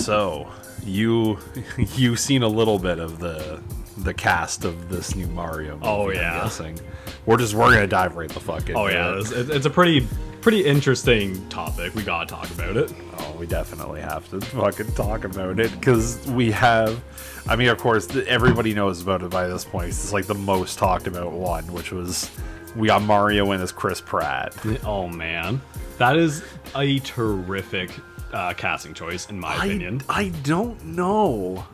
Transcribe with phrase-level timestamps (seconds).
[0.00, 0.48] So,
[0.84, 1.38] you
[1.96, 3.60] you've seen a little bit of the
[3.98, 5.74] the cast of this new Mario.
[5.74, 6.42] Movie, Oh, I'm yeah.
[6.42, 6.78] guessing.
[7.26, 8.76] We're just we're gonna dive right the fuck in.
[8.76, 10.06] Oh yeah, it's, it's a pretty
[10.40, 11.94] pretty interesting topic.
[11.94, 12.92] We gotta talk about it.
[13.18, 17.02] Oh, we definitely have to fucking talk about it because we have.
[17.46, 19.88] I mean, of course, everybody knows about it by this point.
[19.88, 22.30] It's like the most talked about one, which was
[22.74, 24.54] we got Mario in as Chris Pratt.
[24.84, 25.60] Oh man,
[25.98, 26.42] that is
[26.74, 27.90] a terrific
[28.32, 30.02] uh, casting choice in my I, opinion.
[30.08, 31.66] I don't know.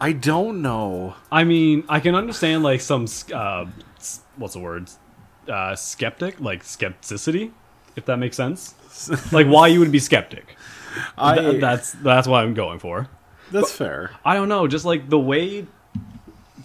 [0.00, 1.14] I don't know.
[1.32, 3.66] I mean, I can understand like some uh,
[4.36, 4.90] what's the word,
[5.48, 7.52] uh, skeptic, like skepticity,
[7.96, 8.74] if that makes sense.
[9.32, 10.56] like why you would be skeptic.
[11.16, 13.08] I, Th- that's that's what I'm going for.
[13.50, 14.12] that's fair.
[14.24, 15.66] I don't know, just like the way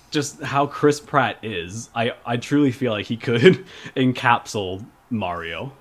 [0.09, 5.73] just how Chris Pratt is, I I truly feel like he could encapsulate Mario.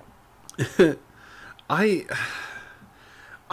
[1.69, 2.05] I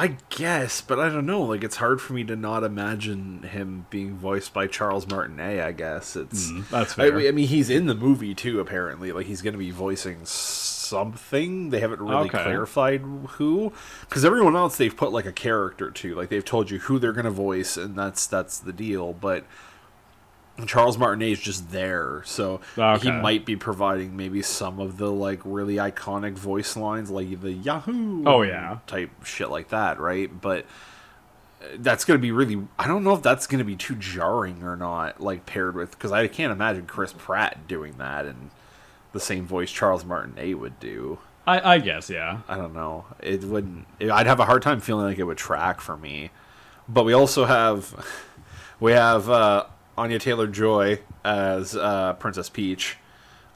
[0.01, 1.43] I guess, but I don't know.
[1.43, 5.61] Like it's hard for me to not imagine him being voiced by Charles Martinet.
[5.61, 7.19] I guess it's hmm, that's I, fair.
[7.19, 8.61] I mean, he's in the movie too.
[8.61, 11.71] Apparently, like he's going to be voicing something.
[11.71, 12.43] They haven't really Okay.
[12.45, 16.15] clarified who, because everyone else they've put like a character to.
[16.15, 19.13] Like they've told you who they're going to voice, and that's that's the deal.
[19.13, 19.47] But
[20.67, 22.61] Charles Martinet is just there, so
[23.01, 27.53] he might be providing maybe some of the like really iconic voice lines, like the
[27.53, 28.79] Yahoo, Oh, yeah.
[28.87, 30.29] type shit like that, right?
[30.41, 30.65] But
[31.63, 32.61] uh, that's gonna be really.
[32.79, 36.11] I don't know if that's gonna be too jarring or not, like paired with because
[36.13, 38.51] I can't imagine Chris Pratt doing that and
[39.13, 41.19] the same voice Charles Martinet would do.
[41.47, 42.41] I, I guess, yeah.
[42.47, 43.07] I don't know.
[43.21, 43.87] It wouldn't.
[43.99, 46.31] It, I'd have a hard time feeling like it would track for me.
[46.89, 47.95] But we also have
[48.81, 49.65] we have uh,
[49.99, 52.97] Anya Taylor Joy as uh, Princess Peach.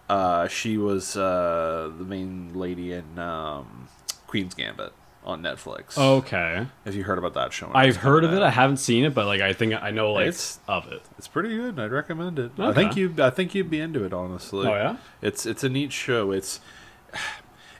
[0.08, 3.88] Uh, she was uh, the main lady in um,
[4.26, 4.92] Queen's Gambit
[5.24, 5.96] on Netflix.
[5.96, 6.66] Okay.
[6.84, 7.70] have you heard about that show?
[7.72, 8.42] I've heard of it.
[8.42, 11.00] I haven't seen it, but like I think I know like It's- of it.
[11.16, 11.78] It's pretty good.
[11.78, 12.50] I'd recommend it.
[12.58, 13.14] I think you.
[13.18, 14.12] I think you'd be into it.
[14.12, 14.66] Honestly.
[14.66, 14.96] Oh, yeah?
[15.22, 16.32] It's it's a neat show.
[16.32, 16.60] It's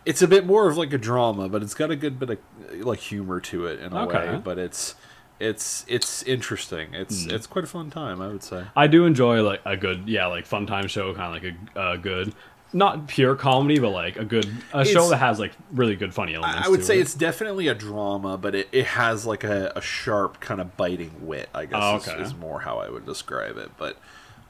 [0.06, 2.38] it's a bit more of like a drama, but it's got a good bit of
[2.86, 4.34] like humor to it in a Okay.
[4.34, 4.40] way.
[4.42, 4.94] But it's
[5.42, 6.94] it's it's interesting.
[6.94, 7.30] It's Hmm.
[7.34, 8.20] it's quite a fun time.
[8.22, 8.64] I would say.
[8.76, 11.78] I do enjoy like a good yeah like fun time show, kind of like a
[11.78, 12.34] uh, good,
[12.72, 16.34] not pure comedy, but like a good a show that has like really good funny
[16.34, 16.66] elements.
[16.66, 17.02] I would say it.
[17.02, 21.26] it's definitely a drama, but it, it has like a, a sharp kind of biting
[21.26, 21.48] wit.
[21.54, 22.22] I guess Oh, is- okay.
[22.22, 23.70] is, more how I would describe it.
[23.76, 23.98] But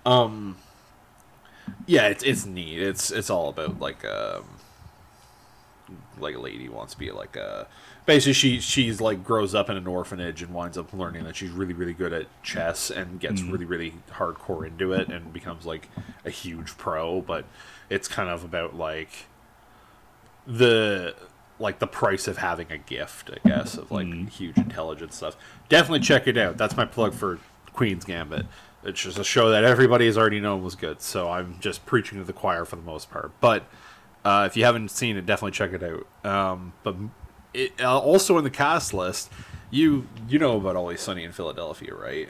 [0.05, 0.57] um,
[1.87, 2.81] yeah, it's it's neat.
[2.83, 4.45] It's it's all about like um,
[6.19, 7.67] like a lady wants to be like a
[8.07, 11.51] basically she she's like grows up in an orphanage and winds up learning that she's
[11.51, 13.53] really really good at chess and gets Mm-hmm.
[13.53, 15.89] really really hardcore into it and becomes like
[16.25, 17.21] a huge pro.
[17.21, 17.45] But
[17.91, 19.27] it's kind of about like
[20.47, 21.15] the
[21.59, 25.37] like the price of having a gift, I guess, of like huge intelligence stuff.
[25.69, 26.57] Definitely check it out.
[26.57, 27.39] That's my plug for
[27.73, 28.47] Queen's Gambit.
[28.85, 32.19] It's just a show that everybody has already known was good, so I'm just preaching
[32.19, 33.31] to the choir for the most part.
[33.41, 33.65] But
[34.25, 36.07] uh, if you haven't seen it, definitely check it out.
[36.29, 36.97] Um, but
[37.55, 39.31] it, uh, also in the cast list,
[39.71, 42.29] you you know about Always Sunny in Philadelphia, right?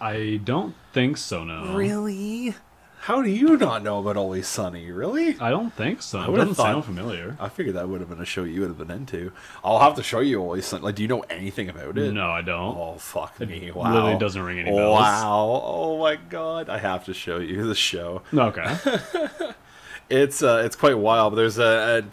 [0.00, 1.44] I don't think so.
[1.44, 2.54] No, Really?
[3.02, 4.90] How do you not know about Always Sunny?
[4.90, 5.38] Really?
[5.40, 6.20] I don't think so.
[6.20, 7.36] It would've doesn't thought- sound familiar.
[7.38, 9.30] I figured that would have been a show you would have been into.
[9.64, 10.82] I'll have to show you Always Sunny.
[10.82, 12.12] Like, do you know anything about it?
[12.12, 12.76] No, I don't.
[12.76, 13.70] Oh fuck me!
[13.70, 13.92] Wow.
[13.94, 14.98] literally doesn't ring any bells.
[14.98, 15.62] Wow!
[15.64, 16.68] Oh my god!
[16.68, 18.22] I have to show you the show.
[18.34, 18.76] Okay.
[20.10, 21.32] It's uh, it's quite wild.
[21.32, 22.04] But there's a, a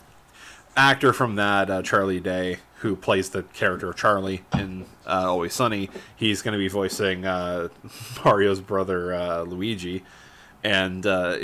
[0.76, 5.54] actor from that, uh, Charlie Day, who plays the character of Charlie in uh, Always
[5.54, 5.90] Sunny.
[6.16, 7.70] He's going to be voicing uh,
[8.26, 10.04] Mario's brother uh, Luigi,
[10.64, 11.38] and uh,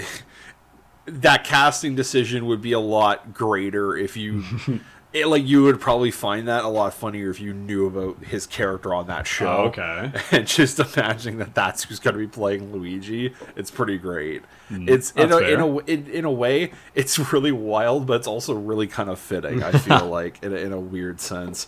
[1.06, 4.44] that casting decision would be a lot greater if you.
[5.14, 8.48] It, like you would probably find that a lot funnier if you knew about his
[8.48, 9.48] character on that show.
[9.48, 10.12] Oh, okay.
[10.32, 14.44] And just imagining that that's who's going to be playing Luigi, it's pretty great.
[14.70, 18.54] it's in a, in a in, in a way, it's really wild, but it's also
[18.54, 19.62] really kind of fitting.
[19.62, 21.68] I feel like in a, in a weird sense.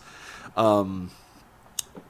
[0.55, 1.11] Um,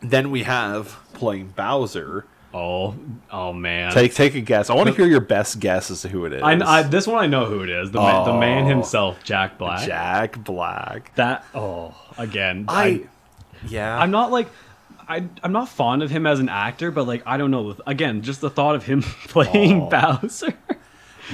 [0.02, 2.26] then we have playing Bowser.
[2.54, 2.96] Oh,
[3.32, 3.92] oh man.
[3.92, 4.70] Take take a guess.
[4.70, 6.44] I want to hear your best guess as to who it is.
[6.44, 7.92] I, I this one I know who it is.
[7.92, 8.68] The man, the man Oh.
[8.68, 9.86] himself, Jack Black.
[9.88, 11.16] Jack Black.
[11.16, 12.66] That oh again.
[12.68, 13.06] I,
[13.68, 13.98] yeah.
[13.98, 14.48] I'm not like
[15.10, 17.76] I I'm not fond of him as an actor, but like I don't know.
[17.88, 19.90] Again, just the thought of him playing Oh.
[19.90, 20.54] Bowser.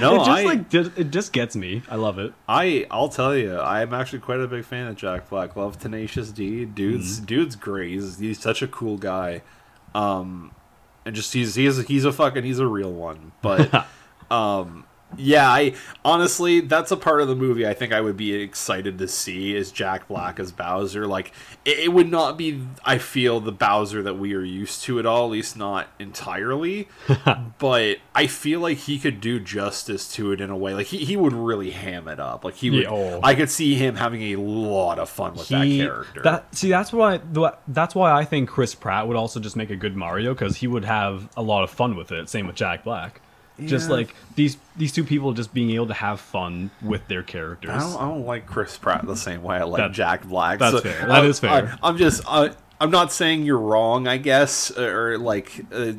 [0.00, 0.14] no.
[0.14, 1.82] it just I, like it just gets me.
[1.90, 2.32] I love it.
[2.48, 5.54] I I'll tell you, I'm actually quite a big fan of Jack Black.
[5.54, 6.64] Love Tenacious D.
[6.64, 7.26] Dude's Mm-hmm.
[7.26, 7.90] dude's great.
[7.90, 9.42] He's, he's such a cool guy.
[9.94, 10.52] Um
[11.10, 13.32] and just he's he's he's a fucking he's a real one.
[13.42, 13.86] But
[14.30, 14.84] um
[15.16, 15.74] Yeah, I
[16.04, 19.54] honestly, that's a part of the movie I think I would be excited to see
[19.54, 21.06] is Jack Black as Bowser.
[21.06, 21.32] Like,
[21.64, 25.06] it, it would not be, I feel, the Bowser that we are used to at
[25.06, 26.88] all, at least not entirely.
[27.58, 30.74] but I feel like he could do justice to it in a way.
[30.74, 32.44] Like, he, he would really ham it up.
[32.44, 33.20] Like, he would, Yeah, oh.
[33.22, 36.22] I could see him having a lot of fun with that character.
[36.22, 37.20] That see, that's why
[37.68, 40.66] that's why I think Chris Pratt would also just make a good Mario because he
[40.66, 42.28] would have a lot of fun with it.
[42.28, 43.20] Same with Jack Black.
[43.66, 47.70] Just like these these two people just being able to have fun with their characters.
[47.70, 50.58] I don't, I don't like Chris Pratt the same way I like That- Jack Black.
[50.58, 51.06] that's fair.
[51.06, 51.78] That I, is fair.
[51.82, 52.22] I, am just.
[52.26, 54.08] I, I'm not saying you're wrong.
[54.08, 55.92] I guess, or like uh,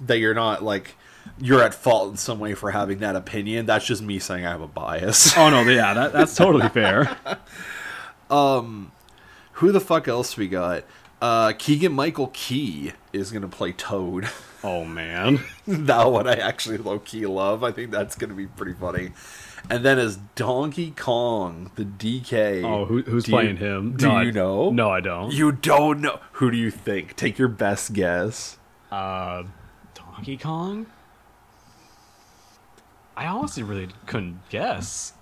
[0.00, 0.94] that you're not like
[1.38, 3.66] you're at fault in some way for having that opinion.
[3.66, 5.36] That's just me saying I have a bias.
[5.36, 7.16] Oh no, yeah, that, that's totally fair.
[8.30, 8.92] Um,
[9.52, 10.84] who the fuck else we got?
[11.20, 14.28] Uh, Keegan Michael Key is gonna play Toad.
[14.64, 17.64] Oh man, that one I actually low key love.
[17.64, 19.10] I think that's gonna be pretty funny.
[19.68, 22.62] And then as Donkey Kong, the DK.
[22.62, 23.96] oh who, who's Do you- playing him?
[23.96, 24.70] Do No, I- you know?
[24.70, 25.32] No, I don't.
[25.32, 26.20] You don't know.
[26.34, 27.16] Who do you think?
[27.16, 28.56] Take your best guess.
[28.92, 29.42] Uh,
[29.94, 30.86] Donkey Kong.
[33.16, 35.12] I honestly really couldn't guess.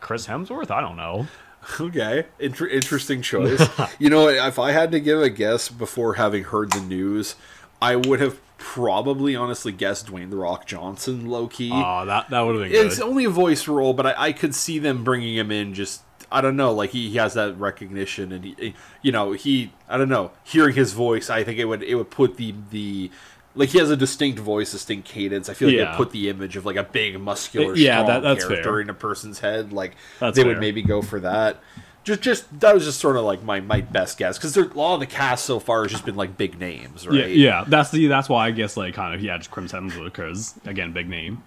[0.00, 0.72] Chris Hemsworth?
[0.72, 1.28] I don't know.
[1.80, 3.66] Okay, Inter- interesting choice.
[3.98, 7.36] you know, if I had to give a guess before having heard the news,
[7.80, 11.70] I would have probably honestly guessed Dwayne the Rock Johnson, low key.
[11.72, 12.86] Oh, that that would have been good.
[12.86, 15.74] it's only a voice role, but I, I could see them bringing him in.
[15.74, 19.72] Just I don't know, like he, he has that recognition, and he, you know, he
[19.88, 23.10] I don't know, hearing his voice, I think it would it would put the the
[23.54, 25.48] like he has a distinct voice, distinct cadence.
[25.48, 25.94] I feel like Yeah.
[25.94, 28.80] it put the image of like a big muscular, Yeah, strong that- that's character fair.
[28.80, 29.72] in a person's head.
[29.72, 30.52] Like That's they fair.
[30.52, 31.60] would maybe go for that.
[32.04, 34.94] Just, just that was just sort of like my my best guess because a lot
[34.94, 37.18] of the cast so far has just been like big names, right?
[37.18, 37.64] Yeah, yeah.
[37.66, 40.92] That's the that's why I guess like kind of yeah, just Chris Hemsworth because again,
[40.92, 41.42] big name.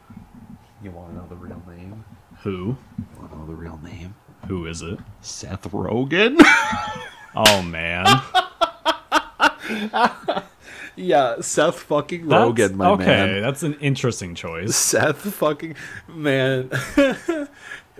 [0.83, 2.05] You want to know the real name?
[2.43, 2.77] Who?
[2.99, 4.13] You want to know the real name?
[4.47, 4.99] Who is it?
[5.21, 6.39] Seth Rogen.
[7.33, 8.05] Oh man,
[10.95, 13.29] yeah, Seth fucking That's- Rogen, my okay, man.
[13.29, 14.75] Okay, that's an interesting choice.
[14.75, 15.75] Seth fucking
[16.07, 16.69] man.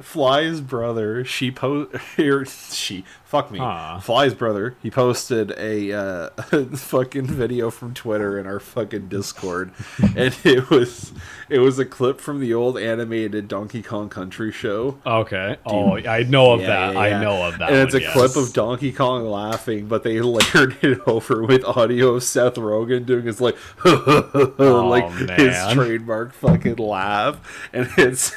[0.01, 3.59] Fly's brother, she post here she fuck me.
[3.59, 3.99] Huh.
[4.01, 6.29] Fly's brother, he posted a uh,
[6.75, 9.71] fucking video from Twitter in our fucking Discord,
[10.15, 11.13] and it was
[11.49, 14.99] it was a clip from the old animated Donkey Kong Country show.
[15.05, 15.57] Okay.
[15.65, 16.93] Oh, I know of Yeah, that.
[16.93, 17.69] yeah, I know of that.
[17.69, 18.13] And it's a yes.
[18.13, 23.05] clip of Donkey Kong laughing, but they layered it over with audio of Seth Rogen
[23.05, 23.55] doing his like,
[23.85, 28.33] like his trademark fucking laugh, and it's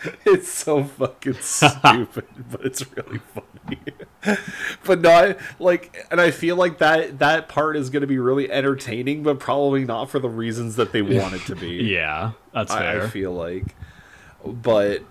[0.24, 4.38] it's so fucking stupid, but it's really funny.
[4.84, 8.50] but not like, and I feel like that that part is going to be really
[8.50, 11.84] entertaining, but probably not for the reasons that they want it to be.
[11.84, 13.02] Yeah, that's I, fair.
[13.04, 13.74] I feel like,
[14.44, 15.02] but.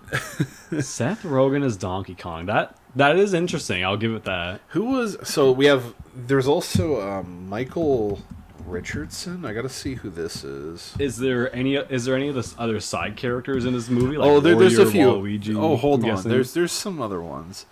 [0.80, 2.46] Seth Rogen is Donkey Kong.
[2.46, 3.84] That that is interesting.
[3.84, 4.60] I'll give it that.
[4.68, 8.20] Who was so we have there's also um, Michael
[8.68, 9.44] Richardson.
[9.44, 10.94] I gotta see who this is.
[10.98, 11.76] Is there any?
[11.76, 14.16] Is there any of the other side characters in this movie?
[14.16, 15.06] Like oh, there, there's a few.
[15.06, 16.16] Waluigi, oh, hold I'm on.
[16.16, 16.30] guessing?
[16.30, 17.66] There's there's some other ones.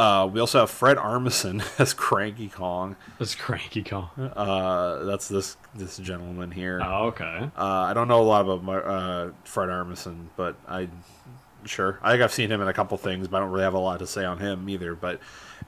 [0.00, 2.96] Uh, we also have Fred Armisen as Cranky Kong.
[3.18, 4.08] That's Cranky Kong.
[4.18, 6.80] Uh, that's this this gentleman here.
[6.82, 7.50] Oh, okay.
[7.54, 10.88] Uh, I don't know a lot about my, uh, Fred Armisen, but I
[11.66, 13.74] sure I think I've seen him in a couple things, but I don't really have
[13.74, 14.94] a lot to say on him either.
[14.94, 15.20] But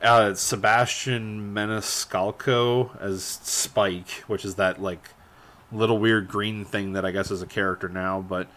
[0.03, 5.11] uh, Sebastian Maniscalco as Spike, which is that like
[5.71, 8.49] little weird green thing that I guess is a character now, but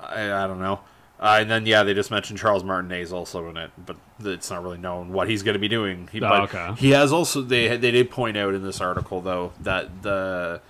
[0.00, 0.80] I, I don't know.
[1.18, 4.50] Uh, and then yeah, they just mentioned Charles Martinet is also in it, but it's
[4.50, 6.08] not really known what he's going to be doing.
[6.12, 6.74] He, Oh, but okay.
[6.76, 10.60] he has also they they did point out in this article though that the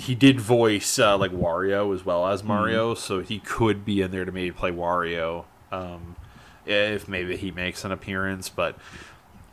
[0.00, 4.10] he did voice uh, like Wario as well as Mario, so he could be in
[4.10, 6.16] there to maybe play Wario um,
[6.64, 8.48] if maybe he makes an appearance.
[8.48, 8.78] But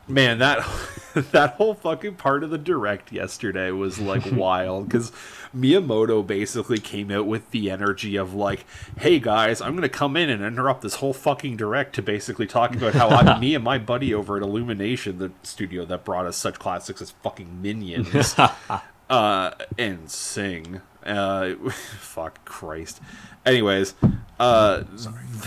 [0.08, 0.68] man, that
[1.32, 5.12] that whole fucking part of the direct yesterday was like wild because
[5.56, 8.66] Miyamoto basically came out with the energy of like,
[8.98, 12.76] "Hey guys, I'm gonna come in and interrupt this whole fucking direct to basically talk
[12.76, 16.38] about how I'm me and my buddy over at Illumination, the studio that brought us
[16.38, 18.36] such classics as fucking Minions."
[19.10, 20.82] uh, and sing.
[21.06, 23.02] Uh, fuck Christ.
[23.46, 23.94] Anyways,
[24.40, 24.84] uh,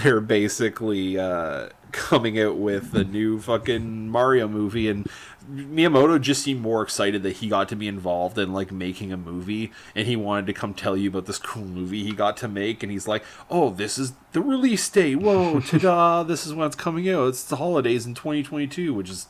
[0.03, 5.09] they're basically uh, coming out with a new fucking Mario movie, and
[5.51, 9.17] Miyamoto just seemed more excited that he got to be involved in like making a
[9.17, 12.49] movie, and he wanted to come tell you about this cool movie he got to
[12.49, 15.17] make, and he's like, "Oh, this is the release date!
[15.17, 16.23] Whoa, ta-da!
[16.23, 17.29] This is when it's coming out.
[17.29, 19.27] It's the holidays in 2022, which is."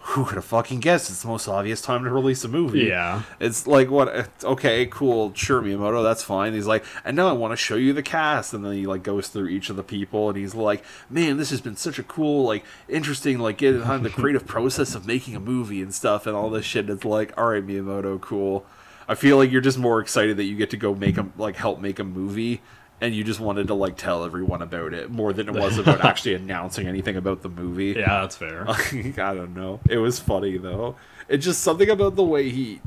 [0.00, 2.84] Who could have fucking guessed it's the most obvious time to release a movie?
[2.84, 3.22] Yeah.
[3.40, 4.30] It's like what?
[4.42, 6.54] Okay, cool, sure, Miyamoto, that's fine.
[6.54, 9.02] He's like, and now I want to show you the cast, and then he like
[9.02, 12.02] goes through each of the people, and he's like, man, this has been such a
[12.02, 16.26] cool, like, interesting, like, getting behind the creative process of making a movie and stuff,
[16.26, 16.88] and all this shit.
[16.88, 18.64] It's like, all right, Miyamoto, cool.
[19.08, 21.56] I feel like you're just more excited that you get to go make a like
[21.56, 22.60] help make a movie.
[23.00, 26.04] And you just wanted to like tell everyone about it more than it was about
[26.04, 27.94] actually announcing anything about the movie.
[27.98, 28.64] Yeah, that's fair.
[28.68, 29.80] I don't know.
[29.88, 30.96] It was funny though.
[31.28, 32.80] It's just something about the way he,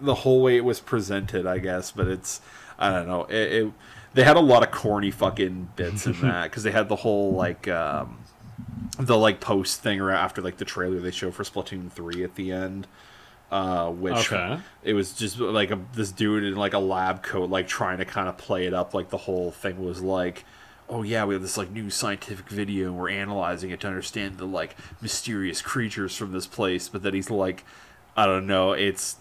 [0.00, 1.90] the whole way it was presented, I guess.
[1.90, 2.40] But it's,
[2.78, 3.24] I don't know.
[3.24, 3.72] It, it
[4.14, 7.32] they had a lot of corny fucking bits in that because they had the whole
[7.32, 8.18] like, um,
[8.98, 12.34] the like post thing right after like the trailer they show for Splatoon three at
[12.34, 12.86] the end.
[13.52, 14.58] Uh, which Okay.
[14.82, 18.04] it was just like a, this dude in like a lab coat, like trying to
[18.06, 20.46] kind of play it up, like the whole thing was like,
[20.88, 24.38] oh yeah, we have this like new scientific video and we're analyzing it to understand
[24.38, 26.88] the like mysterious creatures from this place.
[26.88, 27.62] But then he's like,
[28.16, 29.16] I don't know, it's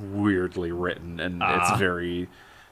[0.00, 1.72] weirdly written and Ah.
[1.72, 2.22] it's very,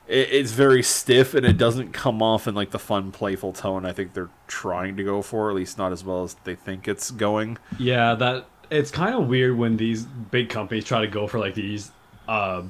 [0.06, 3.84] it, it's very stiff and it doesn't come off in like the fun, playful tone.
[3.84, 6.86] I think they're trying to go for, at least not as well as they think
[6.86, 7.58] it's going.
[7.80, 11.54] Yeah, that it's kind of weird when these big companies try to go for like
[11.54, 11.90] these
[12.28, 12.62] uh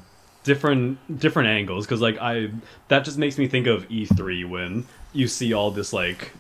[0.42, 2.50] different different angles because like I
[2.88, 6.32] that just makes me think of E3 when you see all this like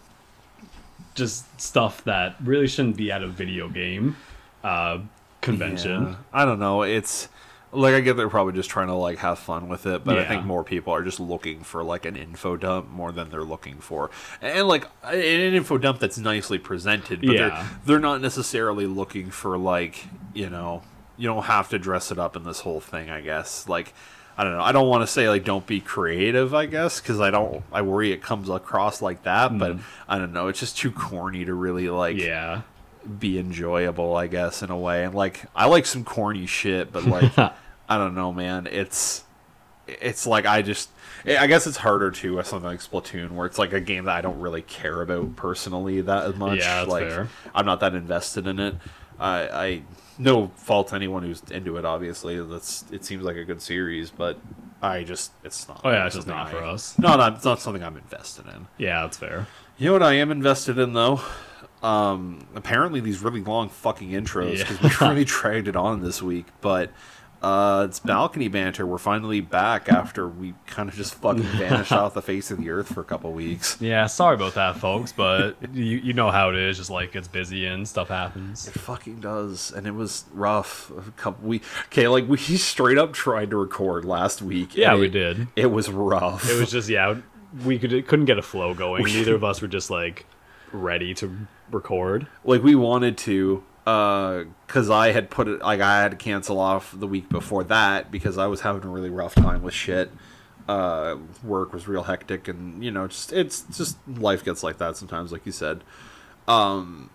[1.14, 4.16] just stuff that really shouldn't be at a video game
[4.64, 5.00] uh
[5.40, 6.02] convention.
[6.02, 6.16] Yeah.
[6.32, 6.82] I don't know.
[6.82, 7.28] It's
[7.72, 10.24] like I get they're probably just trying to like have fun with it, but I
[10.24, 13.76] think more people are just looking for like an info dump more than they're looking
[13.76, 14.10] for,
[14.42, 17.20] and like an info dump that's nicely presented.
[17.20, 17.48] But Yeah.
[17.48, 20.82] they're they're not necessarily looking for like you know
[21.16, 23.10] you don't have to dress it up in this whole thing.
[23.10, 23.92] I guess like.
[24.38, 24.62] I don't know.
[24.62, 26.54] I don't want to say like don't be creative.
[26.54, 27.62] I guess because I don't.
[27.70, 29.58] I worry it comes across like that.
[29.58, 29.82] But mm-hmm.
[30.08, 30.48] I don't know.
[30.48, 32.62] It's just too corny to really like Yeah.
[33.18, 35.04] Be enjoyable, I guess, in a way.
[35.04, 37.36] And like, I like some corny shit, but like,
[37.88, 38.68] I don't know, man.
[38.70, 39.24] It's
[39.86, 40.90] it's like I just,
[41.26, 44.04] eh, I guess it's harder to with something like Splatoon, where it's like a game
[44.04, 46.60] that I don't really care about personally that much.
[46.60, 47.28] Yeah, that's like, fair.
[47.54, 48.76] I'm not that invested in it.
[49.18, 49.82] I, I
[50.18, 51.84] no fault to anyone who's into it.
[51.84, 54.38] Obviously, that's it seems like a good series, but
[54.82, 55.80] I just it's not.
[55.84, 56.98] Oh, yeah, it's just not for us.
[56.98, 58.68] No, not, it's not something I'm invested in.
[58.78, 59.46] Yeah, that's fair.
[59.78, 61.20] You know what I am invested in though?
[61.82, 64.68] Um, apparently these really long fucking intros Yeah.
[64.70, 66.90] because we really dragged it on this week, but
[67.42, 68.84] uh, it's balcony banter.
[68.86, 72.68] We're finally back after we kind of just fucking vanished off the face of the
[72.68, 73.78] earth for a couple weeks.
[73.80, 76.76] Yeah, sorry about that, folks, but you you know how it is.
[76.76, 78.68] Just like it's busy and stuff happens.
[78.68, 80.90] It fucking does, and it was rough.
[80.90, 84.76] A couple we okay, like we straight up tried to record last week.
[84.76, 85.48] Yeah, we it- did.
[85.56, 86.46] It was rough.
[86.50, 87.14] It was just yeah,
[87.64, 89.02] we could couldn't get a flow going.
[89.04, 90.26] Neither of us were just like
[90.72, 91.34] ready to
[91.72, 92.26] record.
[92.44, 96.94] like we wanted to because I had put it like I had to cancel off
[96.98, 100.10] the week before that because I was having a really rough time with shit.
[100.68, 104.96] Uh, work was real hectic, and you know, just it's just life gets like that
[104.96, 105.82] sometimes, like you said.
[106.46, 107.10] Um,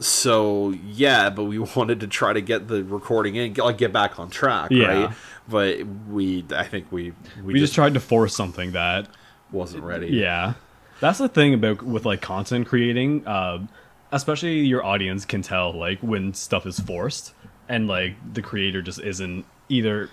[0.00, 3.92] so yeah, but we wanted to try to get the recording in, get, like get
[3.92, 4.86] back on track, Yeah.
[5.06, 5.16] right?
[5.48, 9.08] But we, I think we we, We just tried to force something that
[9.50, 10.08] wasn't ready.
[10.08, 10.54] yeah.
[11.00, 13.66] That's the thing about with like content creating, uh,
[14.14, 17.34] especially your audience can tell like when stuff is forced
[17.68, 20.08] and like the creator just isn't either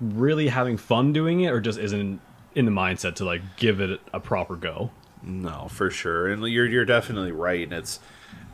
[0.00, 2.20] really having fun doing it or just isn't
[2.54, 4.90] in the mindset to like give it a proper go.
[5.22, 7.62] No, for sure, and you're you're definitely right.
[7.62, 8.00] And it's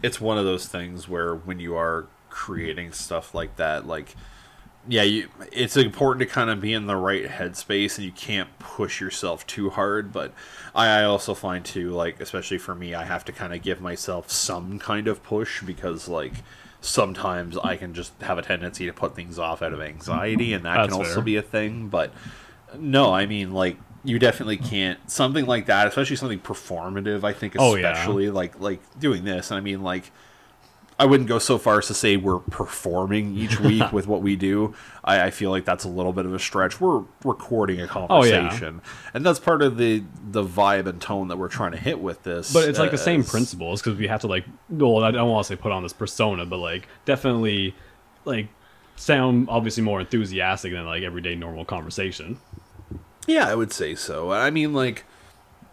[0.02, 4.14] it's one of those things where when you are creating stuff like that, like
[4.88, 8.48] yeah, you, it's important to kind of be in the right headspace, and you can't
[8.58, 10.12] push yourself too hard.
[10.12, 10.32] But
[10.74, 13.80] I, I also find too, like especially for me, I have to kind of give
[13.80, 16.32] myself some kind of push because like
[16.80, 20.64] sometimes I can just have a tendency to put things off out of anxiety, and
[20.64, 21.22] that That's can also fair.
[21.24, 21.88] be a thing.
[21.88, 22.12] But
[22.76, 27.22] no, I mean like you definitely can't something like that, especially something performative.
[27.22, 27.92] I think Oh, yeah.
[27.92, 29.50] especially like like doing this.
[29.52, 30.10] And I mean like
[30.98, 34.36] I wouldn't go so far as to say we're performing each week with what we
[34.36, 34.74] do.
[35.02, 36.80] I, I feel like that's a little bit of a stretch.
[36.80, 38.38] We're recording a Oh, yeah.
[38.40, 38.82] conversation,
[39.14, 42.22] and that's part of the the vibe and tone that we're trying to hit with
[42.22, 42.52] this.
[42.52, 44.44] But it's like the same principles because we have to like.
[44.68, 47.74] Well, I don't want to say put on this persona, but like definitely
[48.24, 48.48] like
[48.94, 52.38] sound obviously more enthusiastic than like everyday normal conversation.
[53.26, 54.30] Yeah, I would say so.
[54.32, 55.04] I mean, like,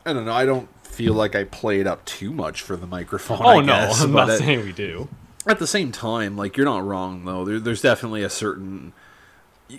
[0.05, 0.33] I don't know.
[0.33, 3.39] I don't feel like I played up too much for the microphone.
[3.41, 5.08] Oh I no, guess, I'm but not at- saying we do.
[5.48, 7.46] at the same time, like you're not wrong though.
[7.46, 8.93] There, there's definitely a certain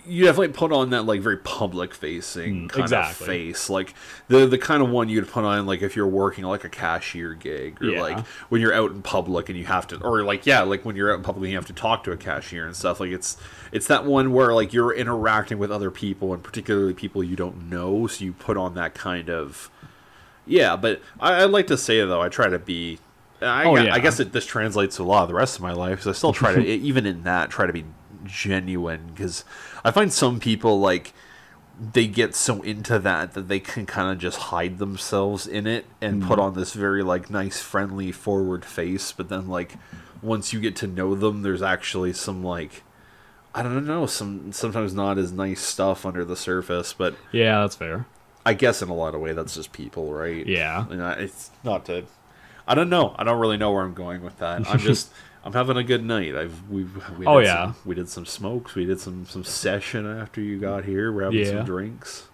[0.05, 3.25] you definitely put on that like very public facing Mm, kind exactly.
[3.25, 3.93] of face like
[4.29, 7.33] the the kind of one you'd put on like if you're working like a cashier
[7.33, 8.01] gig or Yeah.
[8.01, 10.95] like when you're out in public and you have to or like yeah like when
[10.95, 13.11] you're out in public and you have to talk to a cashier and stuff like
[13.11, 13.35] it's
[13.73, 17.69] it's that one where like you're interacting with other people and particularly people you don't
[17.69, 19.69] know so you put on that kind of
[20.51, 22.99] yeah but i, I like to say though i try to be
[23.41, 25.73] I, Oh, I guess it, this translates to a lot of the rest of my
[25.73, 26.03] life.
[26.03, 27.85] So I still try to, even in that, try to be
[28.23, 29.43] genuine because
[29.83, 31.13] I find some people like
[31.79, 35.85] they get so into that that they can kind of just hide themselves in it
[35.99, 36.43] and put mm.
[36.43, 39.11] on this very like nice, friendly, forward face.
[39.11, 39.75] But then like
[40.21, 42.83] once you get to know them, there's actually some like
[43.55, 46.93] I don't know, some sometimes not as nice stuff under the surface.
[46.93, 48.05] But Yeah, that's fair.
[48.45, 50.45] I guess in a lot of way that's just people, right?
[50.45, 50.85] Yeah.
[50.89, 52.05] And I, it's not to.
[52.67, 53.15] I don't know.
[53.17, 54.67] I don't really know where I'm going with that.
[54.69, 55.11] I'm just.
[55.43, 56.35] I'm having a good night.
[56.35, 56.83] I've we.
[57.17, 57.65] we Oh, yeah.
[57.73, 58.75] Some, we did some smokes.
[58.75, 61.11] We did some some session after you got here.
[61.11, 61.45] We're having Yeah.
[61.49, 62.27] some drinks.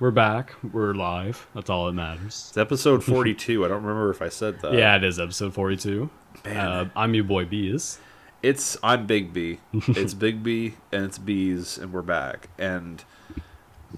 [0.00, 0.54] We're back.
[0.72, 1.46] We're live.
[1.54, 2.46] That's all that matters.
[2.48, 3.64] It's episode 42.
[3.64, 4.72] I don't remember if I said that.
[4.72, 6.10] yeah, it is episode 42.
[6.44, 6.56] Man.
[6.56, 7.98] Uh, I'm your boy Bees.
[8.42, 9.60] It's I'm Big B.
[9.88, 12.48] It's Big B and it's Bees and we're back.
[12.58, 13.04] And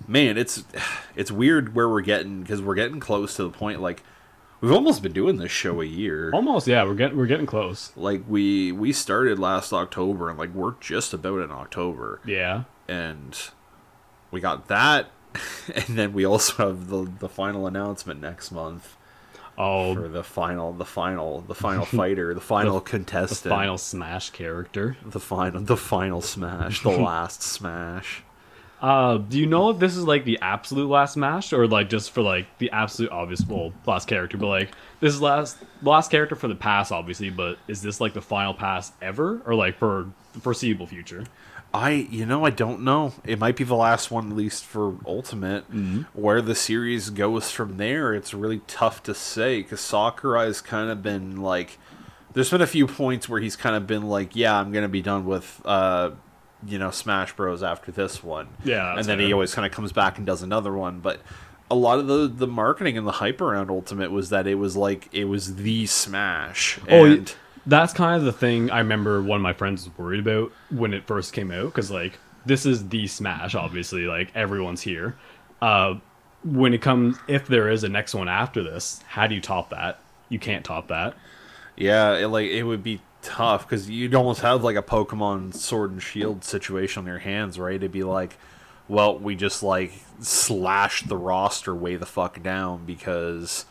[0.06, 0.64] man, it's
[1.14, 4.02] it's weird where we're getting because we're getting close to the point like
[4.60, 6.30] we've almost been doing this show a year.
[6.32, 6.84] Almost, yeah.
[6.84, 7.92] We're getting we're getting close.
[7.96, 12.64] like we we started last October and like we're just about in October Yeah.
[12.88, 13.38] and
[14.30, 15.10] we got that
[15.74, 18.96] and then we also have the the final announcement next month
[19.58, 23.78] Oh, for the final the final the final fighter the final the contestant the final
[23.78, 24.96] Smash character.
[25.04, 28.22] the final the final smash the last smash
[28.80, 32.10] Uh, do you know if this is like the absolute last match or like just
[32.10, 36.36] for like the absolute obvious well last character, but like this is last last character
[36.36, 40.10] for the pass obviously, but is this like the final pass ever or like for
[40.34, 41.24] the foreseeable future?
[41.72, 43.14] I you know I don't know.
[43.24, 45.64] It might be the last one at least for Ultimate.
[46.12, 51.02] Where the series goes from there, it's really tough to say because Sakurai's kind of
[51.02, 51.78] been like.
[52.34, 55.00] There's been a few points where he's kind of been like, "Yeah, I'm gonna be
[55.00, 56.10] done with, uh,
[56.64, 57.62] you know, Smash Bros.
[57.62, 60.72] after this one." Yeah, and then he always kind of comes back and does another
[60.72, 61.00] one.
[61.00, 61.20] But
[61.70, 64.76] a lot of the the marketing and the hype around Ultimate was that it was
[64.76, 66.78] like it was the Smash.
[66.88, 67.34] Oh, and
[67.66, 70.94] that's kind of the thing I remember one of my friends was worried about when
[70.94, 75.16] it first came out because like this is the Smash, obviously, like everyone's here.
[75.60, 75.94] Uh,
[76.44, 79.70] when it comes, if there is a next one after this, how do you top
[79.70, 79.98] that?
[80.28, 81.14] You can't top that.
[81.76, 85.90] Yeah, it, like it would be tough because you'd almost have like a Pokemon Sword
[85.90, 87.74] and Shield situation on your hands, right?
[87.74, 88.38] It'd be like,
[88.88, 93.66] well, we just like slash the roster way the fuck down because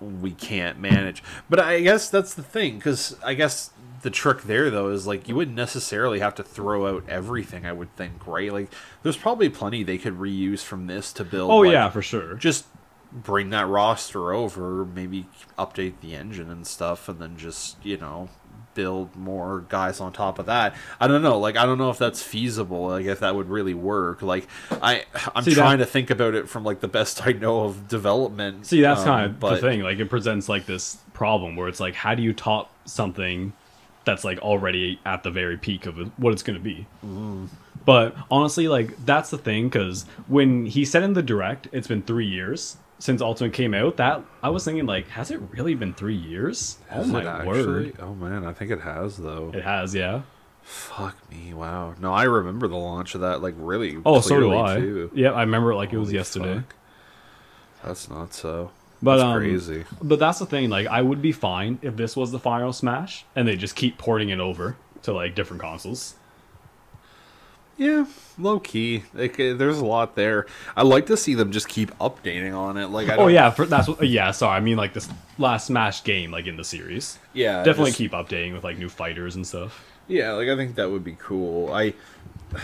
[0.00, 1.22] we can't manage.
[1.48, 3.70] But I guess that's the thing because I guess
[4.02, 7.64] the trick there though is like you wouldn't necessarily have to throw out everything.
[7.64, 8.52] I would think, right?
[8.52, 11.50] Like there's probably plenty they could reuse from this to build.
[11.50, 12.34] Oh like, yeah, for sure.
[12.34, 12.66] just
[13.12, 15.26] bring that roster over, maybe
[15.58, 18.28] update the engine and stuff, and then just you know
[18.78, 20.72] build more guys on top of that.
[21.00, 23.74] I don't know, like I don't know if that's feasible, like if that would really
[23.74, 24.22] work.
[24.22, 27.32] Like I, I'm See, that- trying to think about it from like the best I
[27.32, 28.66] know of development.
[28.66, 29.80] See, that's um, kind of but the thing.
[29.82, 33.52] Like, it presents like this problem where it's like, how do you top something
[34.04, 36.86] that's like already at the very peak of what it's going to be?
[37.84, 42.02] But honestly, like that's the thing because when he said in the direct, it's been
[42.02, 43.96] three years since Ultimate came out.
[43.96, 46.78] That I was thinking, like, has it really been three years?
[46.88, 47.64] Has oh my actually?
[47.64, 49.50] word, Oh man, I think it has though.
[49.54, 49.94] it has.
[49.94, 50.22] Yeah.
[50.62, 51.94] Fuck me, wow.
[51.98, 53.98] No, I remember the launch of that like really.
[54.04, 54.76] Oh, so do I.
[54.76, 55.10] Too.
[55.14, 56.56] Yeah, I remember it like it was yesterday.
[56.56, 56.74] fuck.
[57.84, 58.70] That's not so.
[59.00, 59.84] But That's um, crazy.
[60.02, 60.70] But that's the thing.
[60.70, 63.96] Like, I would be fine if this was the final Smash and they just keep
[63.96, 66.14] porting it over to like different consoles.
[67.76, 68.06] Yeah,
[68.38, 69.04] low key.
[69.14, 70.46] Like, uh, there's a lot there.
[70.76, 72.86] I like to see them just keep updating on it.
[72.88, 74.06] Like, I Oh yeah, for, that's what.
[74.06, 74.56] Yeah, sorry.
[74.56, 77.18] I mean like this last Smash game, like in the series.
[77.32, 79.84] yeah, Definitely just- keep updating with like new fighters and stuff.
[80.06, 81.70] Yeah, like I think that would be cool.
[81.72, 81.92] I,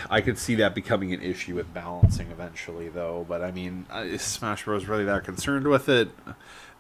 [0.09, 3.27] I could see that becoming an issue with balancing eventually, though.
[3.29, 4.87] But I mean, is Smash Bros.
[4.87, 6.09] really that concerned with it?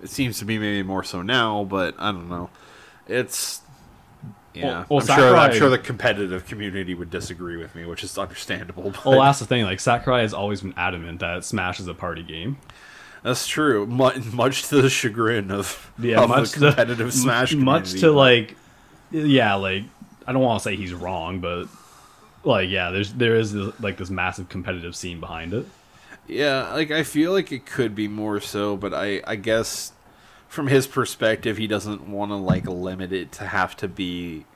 [0.03, 2.49] It seems to be maybe more so now, but I don't know.
[3.07, 3.61] It's.
[4.55, 8.05] Yeah, Well- well, I'm, sure, I'm sure the competitive community would disagree with me, which
[8.05, 8.91] is understandable.
[8.91, 9.65] But Well, that's the thing.
[9.65, 12.59] Like Sakurai has always been adamant that Smash is a party game.
[13.25, 13.87] That's true.
[13.87, 17.53] Much, much to the chagrin of, Yeah, of much the to competitive Smash.
[17.53, 18.57] m- much community, to like,
[19.11, 19.85] yeah, like
[20.27, 21.67] I don't want to say he's wrong, but
[22.45, 25.67] like yeah, there's there is this, like this massive competitive scene behind it.
[26.29, 29.93] Yeah, like I feel like it could be more so, but I I guess
[30.55, 34.47] from his perspective, he doesn't want to like limit it to have to be.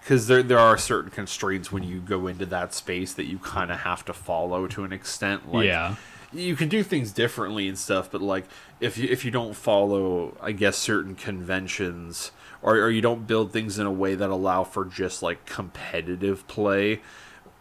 [0.00, 3.70] because there there are certain constraints when you go into that space that you kind
[3.70, 5.52] of have to follow to an extent.
[5.52, 5.96] Like, Yeah.
[6.32, 8.46] you can do things differently and stuff, but like
[8.80, 12.32] if you if you don't follow, I guess certain conventions
[12.62, 16.46] or or you don't build things in a way that allow for just like competitive
[16.48, 17.00] play.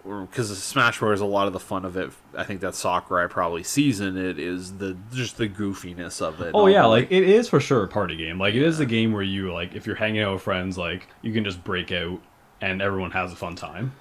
[0.06, 1.20] Because Smash Bros.
[1.20, 4.38] a lot of the fun of it, I think that Sakurai probably sees in it
[4.38, 6.52] is the just the goofiness of it.
[6.54, 8.38] Oh yeah, like it is for sure a party game.
[8.40, 11.08] Like it is a game where you like if you're hanging out with friends, like
[11.24, 12.22] you can just break out
[12.62, 13.94] and everyone has a fun time.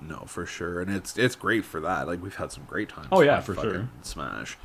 [0.00, 2.06] No, for sure, and it's it's great for that.
[2.06, 3.08] Like we've had some great times.
[3.12, 3.88] Oh, yeah, for sure.
[4.02, 4.58] Smash.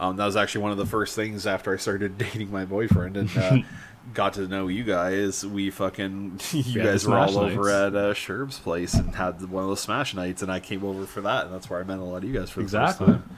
[0.00, 3.16] Um, that was actually one of the first things after I started dating my boyfriend
[3.16, 3.58] and uh,
[4.14, 5.44] got to know you guys.
[5.46, 7.70] We fucking you the guys were all Smash over nights.
[7.70, 11.06] at uh, Sherb's place and had one of those Smash nights, and I came over
[11.06, 13.06] for that, and that's where I met a lot of you guys for the Exactly.
[13.06, 13.36] first time.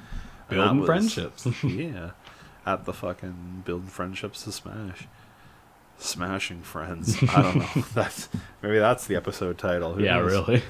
[0.49, 1.47] Building was- friendships.
[1.65, 2.11] yeah,
[2.67, 5.07] at the fucking building friendships to Smash.
[5.99, 7.23] Smashing friends.
[7.29, 7.85] I don't know.
[7.95, 8.29] That's
[8.63, 9.93] maybe that's the episode title.
[9.95, 10.33] Who yeah, knows?
[10.33, 10.63] really.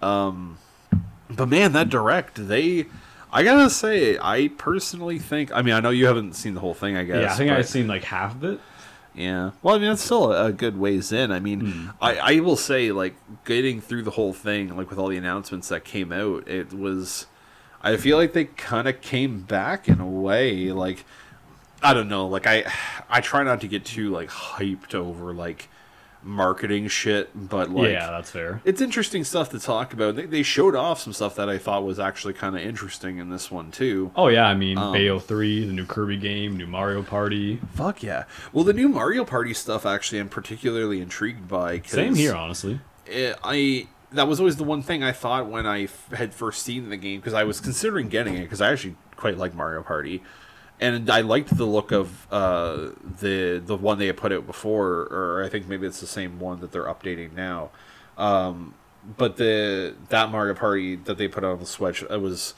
[0.00, 2.86] But man, that direct, they
[3.32, 6.74] I gotta say, I personally think I mean I know you haven't seen the whole
[6.74, 7.22] thing, I guess.
[7.22, 8.60] yeah, I think I've seen like half of it.
[9.18, 9.50] Yeah.
[9.62, 11.32] Well, I mean, it's still a good ways in.
[11.32, 11.88] I mean, Hmm.
[12.00, 15.68] I, I will say, like, getting through the whole thing, like, with all the announcements
[15.70, 17.26] that came out, it was.
[17.82, 20.70] I feel like they kind of came back in a way.
[20.70, 21.04] Like,
[21.82, 22.28] I don't know.
[22.28, 22.64] Like, I
[23.10, 25.68] I try not to get too, like, hyped over, like,
[26.22, 27.90] marketing shit, but, like.
[27.90, 28.60] yeah, that's fair.
[28.64, 30.16] It's interesting stuff to talk about.
[30.16, 33.30] They, they showed off some stuff that I thought was actually kind of interesting in
[33.30, 34.10] this one, too.
[34.16, 37.60] Oh yeah, I mean Um, Bayo three, the new Kirby game, new Mario Party.
[37.74, 38.24] Fuck yeah.
[38.52, 41.80] Well, the new Mario Party stuff, actually, I'm particularly intrigued by.
[41.80, 42.80] Same here, honestly.
[43.06, 46.62] it, I that was always the one thing I thought when I f- had first
[46.62, 49.82] seen the game because I was considering getting it because I actually quite like Mario
[49.82, 50.22] Party,
[50.80, 55.08] and I liked the look of uh, the the one they had put out before,
[55.10, 57.70] or I think maybe it's the same one that they're updating now.
[58.16, 58.74] Um,
[59.16, 62.54] but the that Mario Party that they put out on the Switch, it was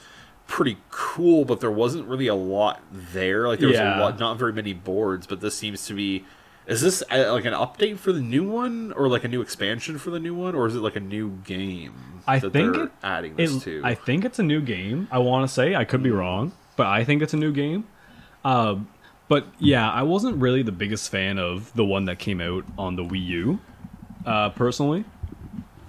[0.47, 3.47] pretty cool, but there wasn't really a lot there.
[3.47, 3.99] Like there was Yeah.
[3.99, 5.25] a lot, not very many boards.
[5.27, 6.25] But this seems to be.
[6.67, 9.97] Is this uh, like an update for the new one, or like a new expansion
[9.97, 12.83] for the new one, or is it like a new game I that think they're
[12.85, 13.81] it- adding this It, to?
[13.83, 15.07] I think it's a new game.
[15.11, 17.85] I want to say I could be wrong, but I think it's a new game.
[18.43, 18.89] Um,
[19.27, 22.95] but yeah, I wasn't really the biggest fan of the one that came out on
[22.95, 23.59] the Wii U,
[24.25, 25.05] uh, personally,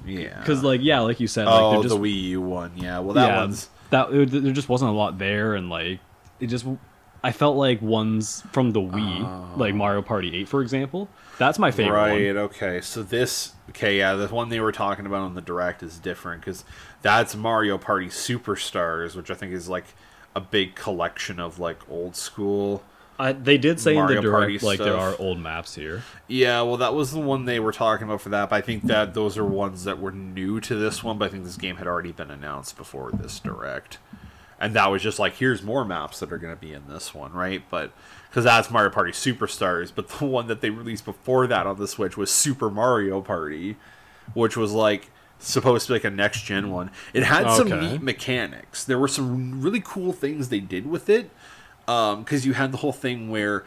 [0.06, 2.98] yeah, because like yeah, like you said, like oh, just the Wii U one, yeah.
[3.00, 5.98] Well, that yeah, one's that it- there just wasn't a lot there, and like
[6.40, 6.66] it just
[7.24, 11.08] I felt like ones from the Wii, like Mario Party Eight, for example.
[11.38, 12.34] That's my favorite right.
[12.34, 12.44] one.
[12.44, 15.98] Okay, so this okay, yeah, the one they were talking about on the direct is
[15.98, 16.64] different because
[17.00, 19.84] that's Mario Party Superstars, which I think is like
[20.34, 22.82] a big collection of like old school.
[23.18, 26.02] I, they did say in Mario the Party direct like there are old maps here.
[26.26, 28.50] Yeah, well, that was the one they were talking about for that.
[28.50, 31.18] But I think that those are ones that were new to this one.
[31.18, 33.98] But I think this game had already been announced before this direct,
[34.58, 37.14] and that was just like, here's more maps that are going to be in this
[37.14, 37.62] one, right?
[37.70, 37.92] But
[38.28, 41.86] because that's Mario Party Superstars, but the one that they released before that on the
[41.86, 43.76] Switch was Super Mario Party,
[44.34, 45.10] which was like
[45.48, 46.90] supposed to be like a next gen one.
[47.12, 48.84] It had some neat mechanics.
[48.84, 51.30] There were some really cool things they did with it.
[51.86, 53.64] Because you had the whole thing where